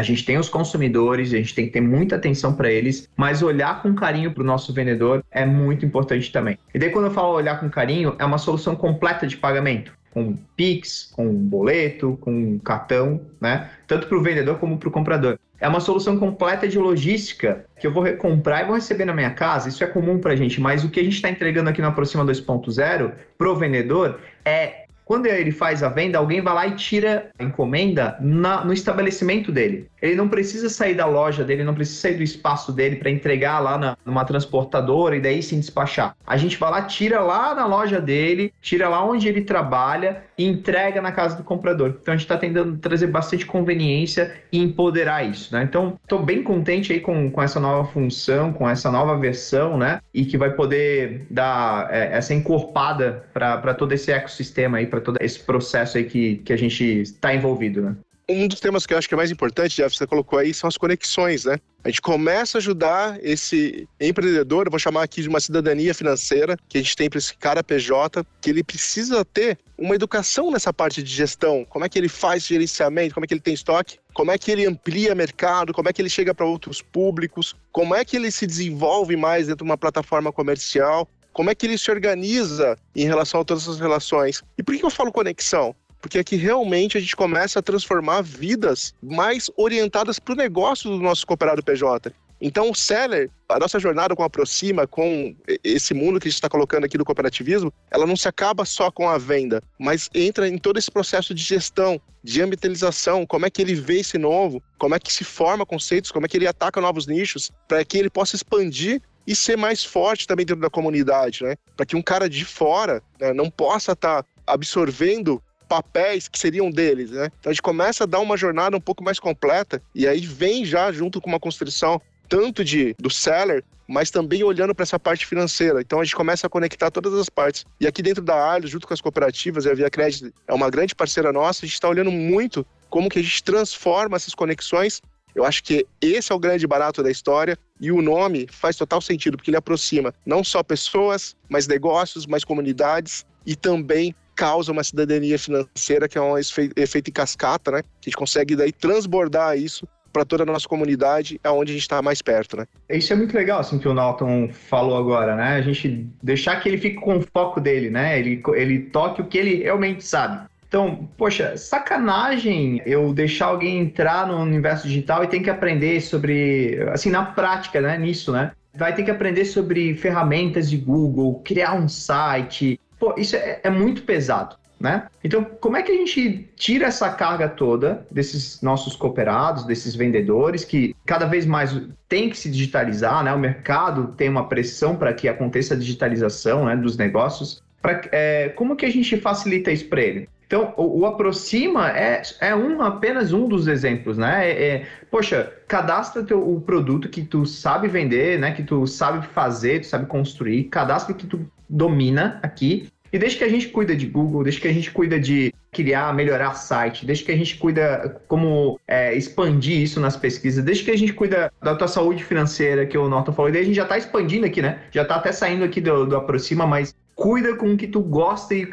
a 0.00 0.02
gente 0.02 0.24
tem 0.24 0.38
os 0.38 0.48
consumidores, 0.48 1.32
a 1.32 1.36
gente 1.36 1.54
tem 1.54 1.66
que 1.66 1.72
ter 1.72 1.80
muita 1.82 2.16
atenção 2.16 2.54
para 2.54 2.70
eles, 2.70 3.06
mas 3.14 3.42
olhar 3.42 3.82
com 3.82 3.94
carinho 3.94 4.32
para 4.32 4.42
o 4.42 4.46
nosso 4.46 4.72
vendedor 4.72 5.22
é 5.30 5.44
muito 5.44 5.84
importante 5.84 6.32
também. 6.32 6.58
E 6.74 6.78
daí, 6.78 6.88
quando 6.90 7.04
eu 7.04 7.10
falo 7.10 7.34
olhar 7.34 7.60
com 7.60 7.68
carinho, 7.68 8.16
é 8.18 8.24
uma 8.24 8.38
solução 8.38 8.74
completa 8.74 9.26
de 9.26 9.36
pagamento 9.36 9.92
com 10.10 10.36
Pix, 10.56 11.12
com 11.14 11.32
boleto, 11.32 12.18
com 12.20 12.58
cartão, 12.58 13.20
né? 13.40 13.70
Tanto 13.86 14.08
para 14.08 14.18
o 14.18 14.22
vendedor 14.22 14.58
como 14.58 14.76
para 14.76 14.88
o 14.88 14.92
comprador. 14.92 15.38
É 15.60 15.68
uma 15.68 15.78
solução 15.78 16.18
completa 16.18 16.66
de 16.66 16.78
logística 16.78 17.66
que 17.78 17.86
eu 17.86 17.92
vou 17.92 18.04
comprar 18.16 18.62
e 18.62 18.64
vou 18.64 18.74
receber 18.74 19.04
na 19.04 19.12
minha 19.14 19.30
casa. 19.30 19.68
Isso 19.68 19.84
é 19.84 19.86
comum 19.86 20.18
para 20.18 20.32
a 20.32 20.36
gente, 20.36 20.60
mas 20.60 20.82
o 20.82 20.88
que 20.88 20.98
a 20.98 21.04
gente 21.04 21.14
está 21.16 21.28
entregando 21.28 21.68
aqui 21.68 21.82
no 21.82 21.88
Aproxima 21.88 22.24
2.0 22.24 23.12
para 23.36 23.50
o 23.50 23.54
vendedor 23.54 24.18
é 24.44 24.86
quando 25.10 25.26
ele 25.26 25.50
faz 25.50 25.82
a 25.82 25.88
venda, 25.88 26.18
alguém 26.18 26.40
vai 26.40 26.54
lá 26.54 26.66
e 26.68 26.76
tira 26.76 27.32
a 27.36 27.42
encomenda 27.42 28.16
na, 28.20 28.64
no 28.64 28.72
estabelecimento 28.72 29.50
dele. 29.50 29.88
Ele 30.00 30.14
não 30.14 30.28
precisa 30.28 30.68
sair 30.68 30.94
da 30.94 31.04
loja 31.04 31.42
dele, 31.42 31.64
não 31.64 31.74
precisa 31.74 32.02
sair 32.02 32.14
do 32.14 32.22
espaço 32.22 32.70
dele 32.70 32.94
para 32.94 33.10
entregar 33.10 33.58
lá 33.58 33.76
na, 33.76 33.96
numa 34.06 34.24
transportadora 34.24 35.16
e 35.16 35.20
daí 35.20 35.42
sim 35.42 35.58
despachar. 35.58 36.14
A 36.24 36.36
gente 36.36 36.56
vai 36.56 36.70
lá, 36.70 36.82
tira 36.82 37.20
lá 37.20 37.56
na 37.56 37.66
loja 37.66 38.00
dele, 38.00 38.54
tira 38.62 38.88
lá 38.88 39.04
onde 39.04 39.26
ele 39.26 39.40
trabalha 39.40 40.22
e 40.38 40.46
entrega 40.46 41.02
na 41.02 41.10
casa 41.10 41.36
do 41.36 41.42
comprador. 41.42 41.96
Então 42.00 42.14
a 42.14 42.16
gente 42.16 42.24
está 42.26 42.38
tentando 42.38 42.78
trazer 42.78 43.08
bastante 43.08 43.44
conveniência 43.44 44.32
e 44.52 44.62
empoderar 44.62 45.24
isso, 45.24 45.52
né? 45.52 45.64
Então 45.64 45.98
estou 46.02 46.22
bem 46.22 46.42
contente 46.42 46.92
aí 46.92 47.00
com, 47.00 47.30
com 47.32 47.42
essa 47.42 47.58
nova 47.58 47.86
função, 47.88 48.52
com 48.52 48.68
essa 48.68 48.92
nova 48.92 49.18
versão, 49.18 49.76
né? 49.76 50.00
E 50.14 50.24
que 50.24 50.38
vai 50.38 50.50
poder 50.50 51.26
dar 51.28 51.92
é, 51.92 52.16
essa 52.16 52.32
encorpada 52.32 53.24
para 53.34 53.74
todo 53.74 53.92
esse 53.92 54.12
ecossistema 54.12 54.78
aí, 54.78 54.86
para 54.86 54.99
para 55.00 55.12
todo 55.12 55.18
esse 55.20 55.40
processo 55.40 55.98
aí 55.98 56.04
que, 56.04 56.36
que 56.36 56.52
a 56.52 56.56
gente 56.56 56.84
está 56.84 57.34
envolvido, 57.34 57.82
né? 57.82 57.96
Um 58.28 58.46
dos 58.46 58.60
temas 58.60 58.86
que 58.86 58.94
eu 58.94 58.98
acho 58.98 59.08
que 59.08 59.14
é 59.14 59.16
mais 59.16 59.32
importante, 59.32 59.74
Jeff, 59.74 59.96
você 59.96 60.06
colocou 60.06 60.38
aí, 60.38 60.54
são 60.54 60.68
as 60.68 60.76
conexões, 60.76 61.46
né? 61.46 61.58
A 61.82 61.88
gente 61.88 62.00
começa 62.00 62.58
a 62.58 62.60
ajudar 62.60 63.18
esse 63.24 63.88
empreendedor, 64.00 64.70
vou 64.70 64.78
chamar 64.78 65.02
aqui 65.02 65.20
de 65.20 65.28
uma 65.28 65.40
cidadania 65.40 65.92
financeira, 65.92 66.56
que 66.68 66.78
a 66.78 66.80
gente 66.80 66.94
tem 66.94 67.10
para 67.10 67.18
esse 67.18 67.34
cara 67.34 67.64
PJ, 67.64 68.24
que 68.40 68.50
ele 68.50 68.62
precisa 68.62 69.24
ter 69.24 69.58
uma 69.76 69.96
educação 69.96 70.48
nessa 70.52 70.72
parte 70.72 71.02
de 71.02 71.12
gestão. 71.12 71.66
Como 71.68 71.84
é 71.84 71.88
que 71.88 71.98
ele 71.98 72.08
faz 72.08 72.46
gerenciamento, 72.46 73.14
como 73.14 73.24
é 73.24 73.26
que 73.26 73.34
ele 73.34 73.40
tem 73.40 73.54
estoque, 73.54 73.98
como 74.14 74.30
é 74.30 74.38
que 74.38 74.52
ele 74.52 74.64
amplia 74.64 75.12
mercado, 75.12 75.72
como 75.72 75.88
é 75.88 75.92
que 75.92 76.00
ele 76.00 76.10
chega 76.10 76.32
para 76.32 76.46
outros 76.46 76.80
públicos, 76.80 77.56
como 77.72 77.96
é 77.96 78.04
que 78.04 78.16
ele 78.16 78.30
se 78.30 78.46
desenvolve 78.46 79.16
mais 79.16 79.48
dentro 79.48 79.64
de 79.64 79.70
uma 79.70 79.78
plataforma 79.78 80.30
comercial. 80.30 81.08
Como 81.32 81.50
é 81.50 81.54
que 81.54 81.66
ele 81.66 81.78
se 81.78 81.90
organiza 81.90 82.76
em 82.94 83.04
relação 83.04 83.40
a 83.40 83.44
todas 83.44 83.64
essas 83.64 83.80
relações? 83.80 84.42
E 84.58 84.62
por 84.62 84.76
que 84.76 84.84
eu 84.84 84.90
falo 84.90 85.12
conexão? 85.12 85.74
Porque 86.00 86.18
aqui 86.18 86.36
realmente 86.36 86.96
a 86.96 87.00
gente 87.00 87.14
começa 87.14 87.58
a 87.58 87.62
transformar 87.62 88.22
vidas 88.22 88.94
mais 89.02 89.50
orientadas 89.56 90.18
para 90.18 90.32
o 90.32 90.36
negócio 90.36 90.90
do 90.90 90.98
nosso 90.98 91.26
cooperado 91.26 91.62
PJ. 91.62 92.12
Então, 92.40 92.70
o 92.70 92.74
seller, 92.74 93.30
a 93.50 93.58
nossa 93.58 93.78
jornada 93.78 94.16
com 94.16 94.22
Aproxima, 94.22 94.86
com 94.86 95.36
esse 95.62 95.92
mundo 95.92 96.18
que 96.18 96.26
a 96.26 96.30
gente 96.30 96.38
está 96.38 96.48
colocando 96.48 96.84
aqui 96.84 96.96
do 96.96 97.04
cooperativismo, 97.04 97.70
ela 97.90 98.06
não 98.06 98.16
se 98.16 98.26
acaba 98.28 98.64
só 98.64 98.90
com 98.90 99.06
a 99.06 99.18
venda, 99.18 99.62
mas 99.78 100.08
entra 100.14 100.48
em 100.48 100.56
todo 100.56 100.78
esse 100.78 100.90
processo 100.90 101.34
de 101.34 101.42
gestão, 101.42 102.00
de 102.24 102.40
ambientalização, 102.40 103.26
como 103.26 103.44
é 103.44 103.50
que 103.50 103.60
ele 103.60 103.74
vê 103.74 104.00
esse 104.00 104.16
novo, 104.16 104.62
como 104.78 104.94
é 104.94 104.98
que 104.98 105.12
se 105.12 105.22
forma 105.22 105.66
conceitos, 105.66 106.10
como 106.10 106.24
é 106.24 106.28
que 106.28 106.36
ele 106.38 106.46
ataca 106.46 106.80
novos 106.80 107.06
nichos, 107.06 107.50
para 107.68 107.84
que 107.84 107.98
ele 107.98 108.08
possa 108.08 108.36
expandir 108.36 109.02
e 109.26 109.34
ser 109.34 109.56
mais 109.56 109.84
forte 109.84 110.26
também 110.26 110.46
dentro 110.46 110.62
da 110.62 110.70
comunidade, 110.70 111.44
né? 111.44 111.56
Para 111.76 111.86
que 111.86 111.96
um 111.96 112.02
cara 112.02 112.28
de 112.28 112.44
fora 112.44 113.02
né, 113.20 113.32
não 113.32 113.50
possa 113.50 113.92
estar 113.92 114.22
tá 114.22 114.28
absorvendo 114.46 115.42
papéis 115.68 116.26
que 116.26 116.38
seriam 116.38 116.70
deles, 116.70 117.12
né? 117.12 117.30
Então 117.38 117.50
a 117.50 117.52
gente 117.52 117.62
começa 117.62 118.04
a 118.04 118.06
dar 118.06 118.18
uma 118.18 118.36
jornada 118.36 118.76
um 118.76 118.80
pouco 118.80 119.04
mais 119.04 119.20
completa 119.20 119.80
e 119.94 120.06
aí 120.06 120.20
vem 120.20 120.64
já 120.64 120.90
junto 120.90 121.20
com 121.20 121.28
uma 121.28 121.38
construção 121.38 122.00
tanto 122.28 122.64
de 122.64 122.94
do 122.98 123.10
seller, 123.10 123.62
mas 123.86 124.10
também 124.10 124.42
olhando 124.42 124.74
para 124.74 124.82
essa 124.84 124.98
parte 124.98 125.26
financeira. 125.26 125.80
Então 125.80 126.00
a 126.00 126.04
gente 126.04 126.14
começa 126.14 126.46
a 126.46 126.50
conectar 126.50 126.90
todas 126.90 127.12
as 127.14 127.28
partes. 127.28 127.64
E 127.80 127.86
aqui 127.86 128.02
dentro 128.02 128.22
da 128.22 128.34
Arlo, 128.34 128.66
junto 128.66 128.86
com 128.86 128.94
as 128.94 129.00
cooperativas, 129.00 129.66
a 129.66 129.74
Via 129.74 129.90
Crédito 129.90 130.32
é 130.46 130.54
uma 130.54 130.70
grande 130.70 130.94
parceira 130.94 131.32
nossa, 131.32 131.64
a 131.64 131.66
gente 131.66 131.74
está 131.74 131.88
olhando 131.88 132.10
muito 132.10 132.66
como 132.88 133.08
que 133.08 133.18
a 133.18 133.22
gente 133.22 133.42
transforma 133.42 134.16
essas 134.16 134.34
conexões 134.34 135.00
eu 135.34 135.44
acho 135.44 135.62
que 135.62 135.86
esse 136.00 136.32
é 136.32 136.34
o 136.34 136.38
grande 136.38 136.66
barato 136.66 137.02
da 137.02 137.10
história 137.10 137.56
e 137.80 137.90
o 137.90 138.02
nome 138.02 138.46
faz 138.50 138.76
total 138.76 139.00
sentido, 139.00 139.36
porque 139.36 139.50
ele 139.50 139.56
aproxima 139.56 140.14
não 140.24 140.42
só 140.42 140.62
pessoas, 140.62 141.36
mas 141.48 141.66
negócios, 141.66 142.26
mais 142.26 142.44
comunidades 142.44 143.24
e 143.46 143.56
também 143.56 144.14
causa 144.34 144.72
uma 144.72 144.82
cidadania 144.82 145.38
financeira 145.38 146.08
que 146.08 146.16
é 146.16 146.20
um 146.20 146.38
efeito 146.38 147.08
em 147.08 147.12
cascata, 147.12 147.70
né? 147.70 147.82
Que 147.82 148.08
a 148.08 148.10
gente 148.10 148.16
consegue 148.16 148.56
daí 148.56 148.72
transbordar 148.72 149.56
isso 149.58 149.86
para 150.12 150.24
toda 150.24 150.42
a 150.42 150.46
nossa 150.46 150.66
comunidade, 150.66 151.40
é 151.42 151.50
onde 151.50 151.72
a 151.72 151.74
gente 151.74 151.82
está 151.82 152.02
mais 152.02 152.20
perto, 152.20 152.56
né? 152.56 152.66
Isso 152.88 153.12
é 153.12 153.16
muito 153.16 153.34
legal, 153.34 153.60
assim, 153.60 153.78
que 153.78 153.86
o 153.86 153.94
Norton 153.94 154.48
falou 154.48 154.96
agora, 154.96 155.36
né? 155.36 155.56
A 155.56 155.62
gente 155.62 156.08
deixar 156.22 156.60
que 156.60 156.68
ele 156.68 156.78
fique 156.78 156.96
com 156.96 157.18
o 157.18 157.24
foco 157.32 157.60
dele, 157.60 157.90
né? 157.90 158.18
Ele, 158.18 158.42
ele 158.54 158.80
toque 158.80 159.20
o 159.20 159.26
que 159.26 159.38
ele 159.38 159.62
realmente 159.62 160.04
sabe. 160.04 160.48
Então, 160.70 161.08
poxa, 161.16 161.56
sacanagem 161.56 162.80
eu 162.86 163.12
deixar 163.12 163.46
alguém 163.46 163.80
entrar 163.80 164.28
no 164.28 164.38
universo 164.38 164.86
digital 164.86 165.24
e 165.24 165.26
tem 165.26 165.42
que 165.42 165.50
aprender 165.50 166.00
sobre, 166.00 166.80
assim, 166.92 167.10
na 167.10 167.24
prática, 167.24 167.80
né, 167.80 167.98
nisso, 167.98 168.30
né? 168.30 168.52
Vai 168.72 168.94
ter 168.94 169.02
que 169.02 169.10
aprender 169.10 169.46
sobre 169.46 169.96
ferramentas 169.96 170.70
de 170.70 170.76
Google, 170.76 171.42
criar 171.44 171.74
um 171.74 171.88
site. 171.88 172.78
Pô, 173.00 173.16
isso 173.18 173.34
é, 173.34 173.58
é 173.64 173.68
muito 173.68 174.04
pesado. 174.04 174.54
Né? 174.78 175.08
Então, 175.22 175.44
como 175.44 175.76
é 175.76 175.82
que 175.82 175.92
a 175.92 175.94
gente 175.94 176.48
tira 176.56 176.86
essa 176.86 177.10
carga 177.10 177.48
toda 177.48 178.06
desses 178.10 178.62
nossos 178.62 178.96
cooperados, 178.96 179.64
desses 179.64 179.94
vendedores 179.94 180.64
que 180.64 180.96
cada 181.04 181.26
vez 181.26 181.44
mais 181.44 181.78
tem 182.08 182.30
que 182.30 182.38
se 182.38 182.48
digitalizar, 182.48 183.22
né? 183.22 183.34
O 183.34 183.38
mercado 183.38 184.14
tem 184.16 184.30
uma 184.30 184.48
pressão 184.48 184.96
para 184.96 185.12
que 185.12 185.28
aconteça 185.28 185.74
a 185.74 185.76
digitalização 185.76 186.64
né, 186.64 186.76
dos 186.76 186.96
negócios. 186.96 187.62
Pra, 187.82 188.00
é, 188.10 188.48
como 188.50 188.74
que 188.74 188.86
a 188.86 188.90
gente 188.90 189.18
facilita 189.18 189.70
isso 189.70 189.86
para 189.86 190.00
ele? 190.00 190.28
Então, 190.50 190.74
o, 190.76 191.02
o, 191.02 191.06
aproxima 191.06 191.92
é, 191.96 192.22
é 192.40 192.52
um 192.52 192.82
apenas 192.82 193.32
um 193.32 193.46
dos 193.46 193.68
exemplos, 193.68 194.18
né? 194.18 194.50
É, 194.50 194.66
é, 194.66 194.86
poxa, 195.08 195.52
cadastra 195.68 196.24
teu, 196.24 196.42
o 196.42 196.60
produto 196.60 197.08
que 197.08 197.22
tu 197.22 197.46
sabe 197.46 197.86
vender, 197.86 198.36
né? 198.36 198.50
Que 198.50 198.64
tu 198.64 198.84
sabe 198.84 199.24
fazer, 199.28 199.82
tu 199.82 199.86
sabe 199.86 200.06
construir, 200.06 200.64
cadastra 200.64 201.14
que 201.14 201.24
tu 201.24 201.48
domina 201.68 202.40
aqui 202.42 202.88
E 203.12 203.18
desde 203.18 203.38
que 203.38 203.44
a 203.44 203.48
gente 203.48 203.68
cuida 203.68 203.94
de 203.94 204.06
Google, 204.06 204.42
desde 204.42 204.60
que 204.60 204.66
a 204.66 204.72
gente 204.72 204.90
cuida 204.90 205.20
de 205.20 205.54
criar, 205.70 206.12
melhorar 206.12 206.54
site, 206.54 207.06
desde 207.06 207.24
que 207.24 207.30
a 207.30 207.36
gente 207.36 207.56
cuida 207.56 208.20
como 208.26 208.80
é, 208.88 209.14
expandir 209.14 209.80
isso 209.80 210.00
nas 210.00 210.16
pesquisas, 210.16 210.64
desde 210.64 210.82
que 210.82 210.90
a 210.90 210.98
gente 210.98 211.12
cuida 211.12 211.52
da 211.62 211.76
tua 211.76 211.86
saúde 211.86 212.24
financeira, 212.24 212.86
que 212.86 212.98
o 212.98 213.08
Norton 213.08 213.32
falou, 213.32 213.50
e 213.50 213.52
daí 213.52 213.62
a 213.62 213.64
gente 213.64 213.76
já 213.76 213.84
está 213.84 213.96
expandindo 213.96 214.46
aqui, 214.46 214.60
né? 214.60 214.80
Já 214.90 215.02
está 215.02 215.14
até 215.14 215.30
saindo 215.30 215.64
aqui 215.64 215.80
do, 215.80 216.06
do 216.06 216.16
Aproxima, 216.16 216.66
mas 216.66 216.92
cuida 217.20 217.54
com 217.54 217.74
o 217.74 217.76
que 217.76 217.86
tu 217.86 218.00
gosta 218.00 218.54
e 218.54 218.66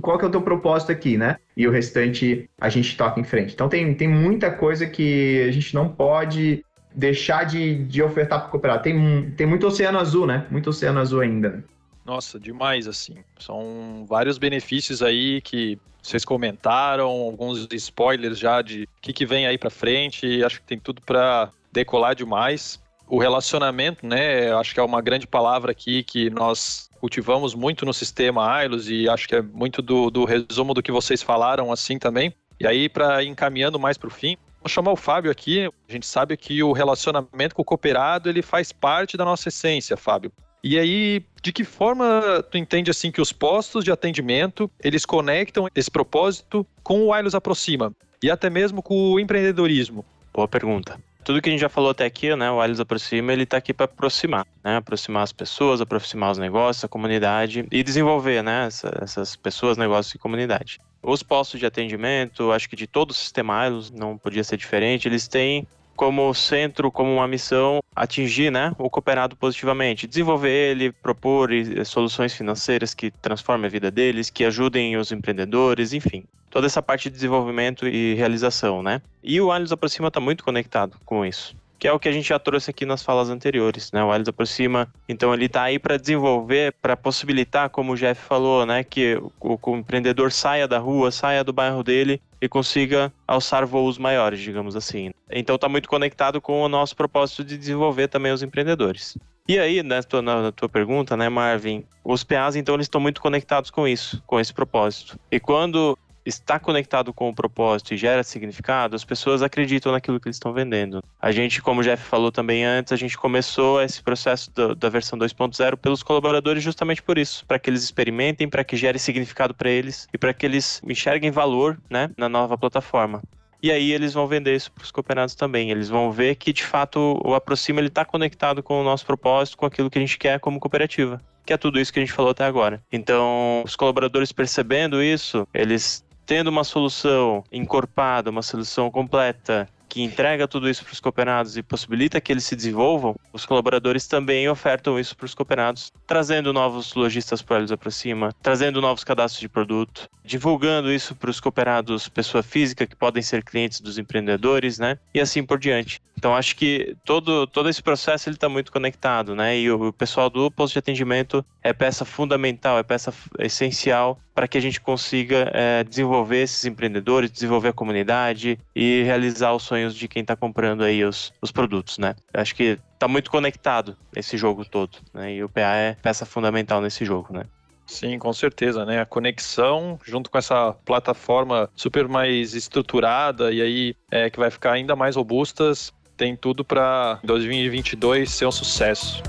qual 0.00 0.18
que 0.18 0.24
é 0.24 0.28
o 0.28 0.30
teu 0.30 0.42
propósito 0.42 0.90
aqui, 0.90 1.16
né? 1.16 1.36
E 1.56 1.68
o 1.68 1.70
restante 1.70 2.50
a 2.60 2.68
gente 2.68 2.96
toca 2.96 3.20
em 3.20 3.24
frente. 3.24 3.54
Então 3.54 3.68
tem, 3.68 3.94
tem 3.94 4.08
muita 4.08 4.50
coisa 4.50 4.88
que 4.88 5.40
a 5.48 5.52
gente 5.52 5.72
não 5.72 5.88
pode 5.88 6.64
deixar 6.92 7.44
de, 7.44 7.84
de 7.84 8.02
ofertar 8.02 8.50
para 8.50 8.76
o. 8.76 8.78
Tem, 8.80 9.30
tem 9.36 9.46
muito 9.46 9.68
oceano 9.68 10.00
azul, 10.00 10.26
né? 10.26 10.48
Muito 10.50 10.68
oceano 10.70 10.98
azul 10.98 11.20
ainda. 11.20 11.50
Né? 11.50 11.62
Nossa, 12.04 12.40
demais, 12.40 12.88
assim. 12.88 13.18
São 13.38 14.04
vários 14.08 14.36
benefícios 14.36 15.00
aí 15.00 15.40
que 15.40 15.78
vocês 16.02 16.24
comentaram, 16.24 17.08
alguns 17.08 17.68
spoilers 17.70 18.36
já 18.36 18.62
de 18.62 18.82
o 18.82 19.00
que, 19.00 19.12
que 19.12 19.24
vem 19.24 19.46
aí 19.46 19.56
para 19.56 19.70
frente. 19.70 20.42
Acho 20.42 20.60
que 20.60 20.66
tem 20.66 20.78
tudo 20.78 21.00
para 21.02 21.50
decolar 21.70 22.16
demais. 22.16 22.82
O 23.06 23.18
relacionamento, 23.18 24.04
né? 24.04 24.52
Acho 24.54 24.74
que 24.74 24.80
é 24.80 24.82
uma 24.82 25.00
grande 25.00 25.28
palavra 25.28 25.70
aqui 25.70 26.02
que 26.02 26.28
nós 26.30 26.90
cultivamos 27.02 27.52
muito 27.52 27.84
no 27.84 27.92
sistema 27.92 28.48
AILOS 28.48 28.88
e 28.88 29.08
acho 29.08 29.26
que 29.26 29.34
é 29.34 29.42
muito 29.42 29.82
do, 29.82 30.08
do 30.08 30.24
resumo 30.24 30.72
do 30.72 30.80
que 30.80 30.92
vocês 30.92 31.20
falaram 31.20 31.72
assim 31.72 31.98
também. 31.98 32.32
E 32.60 32.66
aí, 32.66 32.88
para 32.88 33.24
encaminhando 33.24 33.76
mais 33.76 33.98
para 33.98 34.06
o 34.06 34.10
fim, 34.10 34.36
Vou 34.60 34.68
chamar 34.68 34.92
o 34.92 34.96
Fábio 34.96 35.28
aqui. 35.28 35.68
A 35.88 35.92
gente 35.92 36.06
sabe 36.06 36.36
que 36.36 36.62
o 36.62 36.70
relacionamento 36.70 37.52
com 37.52 37.62
o 37.62 37.64
cooperado 37.64 38.28
ele 38.28 38.42
faz 38.42 38.70
parte 38.70 39.16
da 39.16 39.24
nossa 39.24 39.48
essência, 39.48 39.96
Fábio. 39.96 40.30
E 40.62 40.78
aí, 40.78 41.24
de 41.42 41.52
que 41.52 41.64
forma 41.64 42.44
tu 42.48 42.56
entende 42.56 42.88
assim 42.88 43.10
que 43.10 43.20
os 43.20 43.32
postos 43.32 43.82
de 43.82 43.90
atendimento, 43.90 44.70
eles 44.80 45.04
conectam 45.04 45.66
esse 45.74 45.90
propósito 45.90 46.64
com 46.84 47.06
o 47.06 47.12
Ailos 47.12 47.34
Aproxima 47.34 47.92
e 48.22 48.30
até 48.30 48.48
mesmo 48.48 48.80
com 48.80 48.94
o 48.94 49.18
empreendedorismo? 49.18 50.04
Boa 50.32 50.46
pergunta. 50.46 50.96
Tudo 51.24 51.40
que 51.40 51.48
a 51.48 51.52
gente 51.52 51.60
já 51.60 51.68
falou 51.68 51.90
até 51.90 52.04
aqui, 52.04 52.34
né, 52.34 52.50
o 52.50 52.60
Ailos 52.60 52.80
Aproxima, 52.80 53.32
ele 53.32 53.44
está 53.44 53.56
aqui 53.56 53.72
para 53.72 53.84
aproximar, 53.84 54.44
né, 54.62 54.76
aproximar 54.76 55.22
as 55.22 55.32
pessoas, 55.32 55.80
aproximar 55.80 56.32
os 56.32 56.38
negócios, 56.38 56.84
a 56.84 56.88
comunidade 56.88 57.64
e 57.70 57.82
desenvolver, 57.82 58.42
né, 58.42 58.66
essa, 58.66 58.92
essas 59.00 59.36
pessoas, 59.36 59.76
negócios 59.76 60.14
e 60.14 60.18
comunidade. 60.18 60.80
Os 61.00 61.22
postos 61.22 61.60
de 61.60 61.66
atendimento, 61.66 62.50
acho 62.50 62.68
que 62.68 62.74
de 62.74 62.88
todo 62.88 63.10
o 63.10 63.14
sistema 63.14 63.56
Ailos, 63.56 63.90
não 63.90 64.18
podia 64.18 64.42
ser 64.42 64.56
diferente, 64.56 65.06
eles 65.06 65.28
têm 65.28 65.66
como 65.96 66.32
centro, 66.34 66.90
como 66.90 67.12
uma 67.14 67.28
missão, 67.28 67.80
atingir 67.94 68.50
né, 68.50 68.74
o 68.78 68.90
cooperado 68.90 69.36
positivamente, 69.36 70.06
desenvolver 70.06 70.50
ele, 70.50 70.92
propor 70.92 71.50
soluções 71.84 72.32
financeiras 72.34 72.94
que 72.94 73.10
transformem 73.10 73.66
a 73.66 73.70
vida 73.70 73.90
deles, 73.90 74.30
que 74.30 74.44
ajudem 74.44 74.96
os 74.96 75.12
empreendedores, 75.12 75.92
enfim. 75.92 76.24
Toda 76.50 76.66
essa 76.66 76.82
parte 76.82 77.04
de 77.08 77.14
desenvolvimento 77.14 77.88
e 77.88 78.14
realização, 78.14 78.82
né? 78.82 79.00
E 79.22 79.40
o 79.40 79.50
Alios 79.50 79.72
Aproxima 79.72 80.08
está 80.08 80.20
muito 80.20 80.44
conectado 80.44 80.98
com 81.04 81.24
isso 81.24 81.56
que 81.82 81.88
é 81.88 81.92
o 81.92 81.98
que 81.98 82.08
a 82.08 82.12
gente 82.12 82.28
já 82.28 82.38
trouxe 82.38 82.70
aqui 82.70 82.86
nas 82.86 83.02
falas 83.02 83.28
anteriores, 83.28 83.90
né? 83.90 84.04
O 84.04 84.12
Alice 84.12 84.30
aproxima, 84.30 84.88
então 85.08 85.34
ele 85.34 85.46
está 85.46 85.64
aí 85.64 85.80
para 85.80 85.96
desenvolver, 85.96 86.72
para 86.80 86.96
possibilitar, 86.96 87.70
como 87.70 87.92
o 87.92 87.96
Jeff 87.96 88.22
falou, 88.24 88.64
né, 88.64 88.84
que 88.84 89.20
o, 89.40 89.58
o, 89.60 89.76
empreendedor 89.76 90.30
saia 90.30 90.68
da 90.68 90.78
rua, 90.78 91.10
saia 91.10 91.42
do 91.42 91.52
bairro 91.52 91.82
dele 91.82 92.22
e 92.40 92.48
consiga 92.48 93.12
alçar 93.26 93.66
voos 93.66 93.98
maiores, 93.98 94.38
digamos 94.38 94.76
assim. 94.76 95.10
Então 95.28 95.56
está 95.56 95.68
muito 95.68 95.88
conectado 95.88 96.40
com 96.40 96.62
o 96.62 96.68
nosso 96.68 96.94
propósito 96.94 97.42
de 97.42 97.58
desenvolver 97.58 98.06
também 98.06 98.30
os 98.30 98.44
empreendedores. 98.44 99.18
E 99.48 99.58
aí, 99.58 99.82
na 99.82 100.00
tua, 100.04 100.22
na 100.22 100.52
tua 100.52 100.68
pergunta, 100.68 101.16
né, 101.16 101.28
Marvin, 101.28 101.84
os 102.04 102.22
PAs, 102.22 102.54
então, 102.54 102.76
eles 102.76 102.84
estão 102.84 103.00
muito 103.00 103.20
conectados 103.20 103.72
com 103.72 103.88
isso, 103.88 104.22
com 104.24 104.38
esse 104.38 104.54
propósito. 104.54 105.18
E 105.32 105.40
quando 105.40 105.98
está 106.24 106.58
conectado 106.58 107.12
com 107.12 107.28
o 107.28 107.34
propósito 107.34 107.94
e 107.94 107.96
gera 107.96 108.22
significado, 108.22 108.96
as 108.96 109.04
pessoas 109.04 109.42
acreditam 109.42 109.92
naquilo 109.92 110.20
que 110.20 110.28
eles 110.28 110.36
estão 110.36 110.52
vendendo. 110.52 111.02
A 111.20 111.32
gente, 111.32 111.60
como 111.60 111.80
o 111.80 111.84
Jeff 111.84 112.02
falou 112.02 112.30
também 112.30 112.64
antes, 112.64 112.92
a 112.92 112.96
gente 112.96 113.16
começou 113.16 113.82
esse 113.82 114.02
processo 114.02 114.50
do, 114.52 114.74
da 114.74 114.88
versão 114.88 115.18
2.0 115.18 115.76
pelos 115.76 116.02
colaboradores 116.02 116.62
justamente 116.62 117.02
por 117.02 117.18
isso, 117.18 117.44
para 117.46 117.58
que 117.58 117.68
eles 117.68 117.82
experimentem, 117.82 118.48
para 118.48 118.64
que 118.64 118.76
gere 118.76 118.98
significado 118.98 119.54
para 119.54 119.70
eles 119.70 120.08
e 120.12 120.18
para 120.18 120.32
que 120.32 120.46
eles 120.46 120.80
enxerguem 120.86 121.30
valor 121.30 121.78
né, 121.90 122.10
na 122.16 122.28
nova 122.28 122.56
plataforma. 122.56 123.22
E 123.62 123.70
aí 123.70 123.92
eles 123.92 124.12
vão 124.12 124.26
vender 124.26 124.56
isso 124.56 124.72
para 124.72 124.82
os 124.82 124.90
cooperados 124.90 125.36
também. 125.36 125.70
Eles 125.70 125.88
vão 125.88 126.10
ver 126.10 126.34
que 126.34 126.52
de 126.52 126.64
fato 126.64 127.20
o 127.24 127.32
Aproxima 127.32 127.78
ele 127.78 127.86
está 127.86 128.04
conectado 128.04 128.60
com 128.60 128.80
o 128.80 128.84
nosso 128.84 129.06
propósito, 129.06 129.56
com 129.56 129.66
aquilo 129.66 129.88
que 129.88 129.98
a 129.98 130.00
gente 130.00 130.18
quer 130.18 130.40
como 130.40 130.58
cooperativa 130.58 131.20
que 131.44 131.52
é 131.52 131.56
tudo 131.56 131.80
isso 131.80 131.92
que 131.92 131.98
a 131.98 132.02
gente 132.02 132.12
falou 132.12 132.30
até 132.30 132.44
agora. 132.44 132.82
Então, 132.92 133.62
os 133.64 133.74
colaboradores 133.74 134.32
percebendo 134.32 135.02
isso, 135.02 135.46
eles 135.52 136.04
tendo 136.26 136.48
uma 136.48 136.64
solução 136.64 137.44
encorpada, 137.52 138.30
uma 138.30 138.42
solução 138.42 138.90
completa, 138.90 139.68
que 139.92 140.00
entrega 140.02 140.48
tudo 140.48 140.70
isso 140.70 140.82
para 140.82 140.94
os 140.94 141.00
cooperados 141.00 141.58
e 141.58 141.62
possibilita 141.62 142.18
que 142.18 142.32
eles 142.32 142.44
se 142.44 142.56
desenvolvam, 142.56 143.14
os 143.30 143.44
colaboradores 143.44 144.06
também 144.06 144.48
ofertam 144.48 144.98
isso 144.98 145.14
para 145.14 145.26
os 145.26 145.34
cooperados, 145.34 145.92
trazendo 146.06 146.50
novos 146.50 146.94
lojistas 146.94 147.42
para 147.42 147.58
eles 147.58 147.70
aproxima, 147.70 148.30
trazendo 148.40 148.80
novos 148.80 149.04
cadastros 149.04 149.40
de 149.42 149.50
produto, 149.50 150.08
divulgando 150.24 150.90
isso 150.90 151.14
para 151.14 151.28
os 151.28 151.40
cooperados 151.40 152.08
pessoa 152.08 152.42
física 152.42 152.86
que 152.86 152.96
podem 152.96 153.22
ser 153.22 153.44
clientes 153.44 153.82
dos 153.82 153.98
empreendedores, 153.98 154.78
né? 154.78 154.98
E 155.12 155.20
assim 155.20 155.44
por 155.44 155.58
diante. 155.58 156.00
Então 156.16 156.34
acho 156.34 156.56
que 156.56 156.96
todo, 157.04 157.46
todo 157.46 157.68
esse 157.68 157.82
processo 157.82 158.30
ele 158.30 158.36
está 158.36 158.48
muito 158.48 158.72
conectado, 158.72 159.34
né? 159.34 159.58
E 159.58 159.70
o, 159.70 159.88
o 159.88 159.92
pessoal 159.92 160.30
do 160.30 160.50
posto 160.50 160.72
de 160.72 160.78
atendimento 160.78 161.44
é 161.62 161.72
peça 161.72 162.04
fundamental, 162.04 162.78
é 162.78 162.82
peça 162.82 163.12
essencial 163.38 164.18
para 164.34 164.48
que 164.48 164.58
a 164.58 164.60
gente 164.60 164.80
consiga 164.80 165.50
é, 165.52 165.84
desenvolver 165.84 166.42
esses 166.42 166.64
empreendedores, 166.64 167.30
desenvolver 167.30 167.68
a 167.68 167.72
comunidade 167.72 168.58
e 168.74 169.02
realizar 169.04 169.52
os 169.54 169.62
sonhos 169.62 169.94
de 169.94 170.08
quem 170.08 170.22
está 170.22 170.34
comprando 170.34 170.82
aí 170.82 171.04
os, 171.04 171.32
os 171.40 171.52
produtos, 171.52 171.98
né? 171.98 172.14
Acho 172.32 172.54
que 172.54 172.78
está 172.94 173.06
muito 173.06 173.30
conectado 173.30 173.96
esse 174.14 174.36
jogo 174.36 174.64
todo, 174.64 174.98
né? 175.12 175.34
E 175.34 175.44
o 175.44 175.48
PA 175.48 175.76
é 175.76 175.96
peça 176.02 176.26
fundamental 176.26 176.80
nesse 176.80 177.04
jogo, 177.04 177.32
né? 177.32 177.44
Sim, 177.86 178.18
com 178.18 178.32
certeza, 178.32 178.86
né? 178.86 179.00
A 179.00 179.06
conexão 179.06 179.98
junto 180.04 180.30
com 180.30 180.38
essa 180.38 180.72
plataforma 180.84 181.68
super 181.74 182.08
mais 182.08 182.54
estruturada 182.54 183.52
e 183.52 183.60
aí 183.60 183.94
é, 184.10 184.30
que 184.30 184.38
vai 184.38 184.50
ficar 184.50 184.72
ainda 184.72 184.96
mais 184.96 185.16
robustas, 185.16 185.92
tem 186.16 186.36
tudo 186.36 186.64
para 186.64 187.20
2022 187.24 188.30
ser 188.30 188.46
um 188.46 188.52
sucesso. 188.52 189.22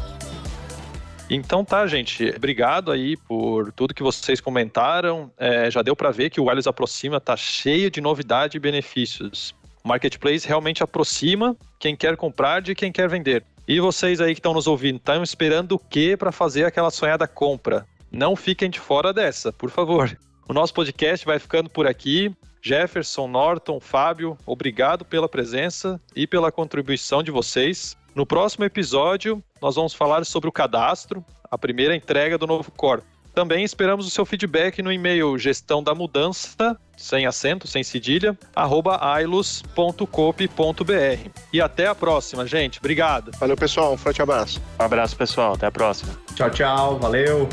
Então 1.29 1.63
tá, 1.63 1.87
gente. 1.87 2.31
Obrigado 2.35 2.91
aí 2.91 3.15
por 3.17 3.71
tudo 3.71 3.93
que 3.93 4.03
vocês 4.03 4.39
comentaram. 4.39 5.31
É, 5.37 5.71
já 5.71 5.81
deu 5.81 5.95
para 5.95 6.11
ver 6.11 6.29
que 6.29 6.39
o 6.39 6.43
Wireless 6.43 6.67
Aproxima 6.67 7.19
tá 7.19 7.35
cheio 7.35 7.89
de 7.89 8.01
novidade 8.01 8.57
e 8.57 8.59
benefícios. 8.59 9.55
O 9.83 9.87
Marketplace 9.87 10.47
realmente 10.47 10.83
aproxima 10.83 11.57
quem 11.79 11.95
quer 11.95 12.15
comprar 12.15 12.61
de 12.61 12.75
quem 12.75 12.91
quer 12.91 13.09
vender. 13.09 13.43
E 13.67 13.79
vocês 13.79 14.19
aí 14.19 14.33
que 14.33 14.39
estão 14.39 14.53
nos 14.53 14.67
ouvindo, 14.67 14.97
estão 14.97 15.23
esperando 15.23 15.73
o 15.73 15.79
que 15.79 16.17
para 16.17 16.31
fazer 16.31 16.65
aquela 16.65 16.91
sonhada 16.91 17.27
compra? 17.27 17.85
Não 18.11 18.35
fiquem 18.35 18.69
de 18.69 18.79
fora 18.79 19.13
dessa, 19.13 19.51
por 19.51 19.69
favor. 19.69 20.15
O 20.47 20.53
nosso 20.53 20.73
podcast 20.73 21.25
vai 21.25 21.39
ficando 21.39 21.69
por 21.69 21.87
aqui. 21.87 22.33
Jefferson, 22.61 23.27
Norton, 23.27 23.79
Fábio, 23.79 24.37
obrigado 24.45 25.03
pela 25.03 25.27
presença 25.27 25.99
e 26.15 26.25
pela 26.25 26.51
contribuição 26.51 27.21
de 27.21 27.31
vocês. 27.31 27.97
No 28.15 28.25
próximo 28.25 28.63
episódio, 28.63 29.43
nós 29.61 29.75
vamos 29.75 29.93
falar 29.93 30.25
sobre 30.25 30.47
o 30.47 30.51
cadastro, 30.51 31.25
a 31.49 31.57
primeira 31.57 31.95
entrega 31.95 32.37
do 32.37 32.45
novo 32.45 32.71
core. 32.71 33.01
Também 33.33 33.63
esperamos 33.63 34.05
o 34.05 34.11
seu 34.11 34.25
feedback 34.25 34.83
no 34.83 34.91
e-mail 34.91 35.35
gestão 35.39 35.81
da 35.81 35.95
mudança, 35.95 36.77
sem 36.95 37.25
acento, 37.25 37.67
sem 37.67 37.83
cedilha, 37.83 38.37
arroba 38.55 39.03
ailos.cope.br. 39.03 41.29
E 41.51 41.59
até 41.59 41.87
a 41.87 41.95
próxima, 41.95 42.45
gente. 42.45 42.77
Obrigado. 42.77 43.31
Valeu, 43.39 43.57
pessoal. 43.57 43.93
Um 43.93 43.97
forte 43.97 44.21
abraço. 44.21 44.61
Um 44.79 44.83
abraço, 44.83 45.15
pessoal. 45.15 45.53
Até 45.53 45.65
a 45.65 45.71
próxima. 45.71 46.13
Tchau, 46.35 46.51
tchau. 46.51 46.99
Valeu. 46.99 47.49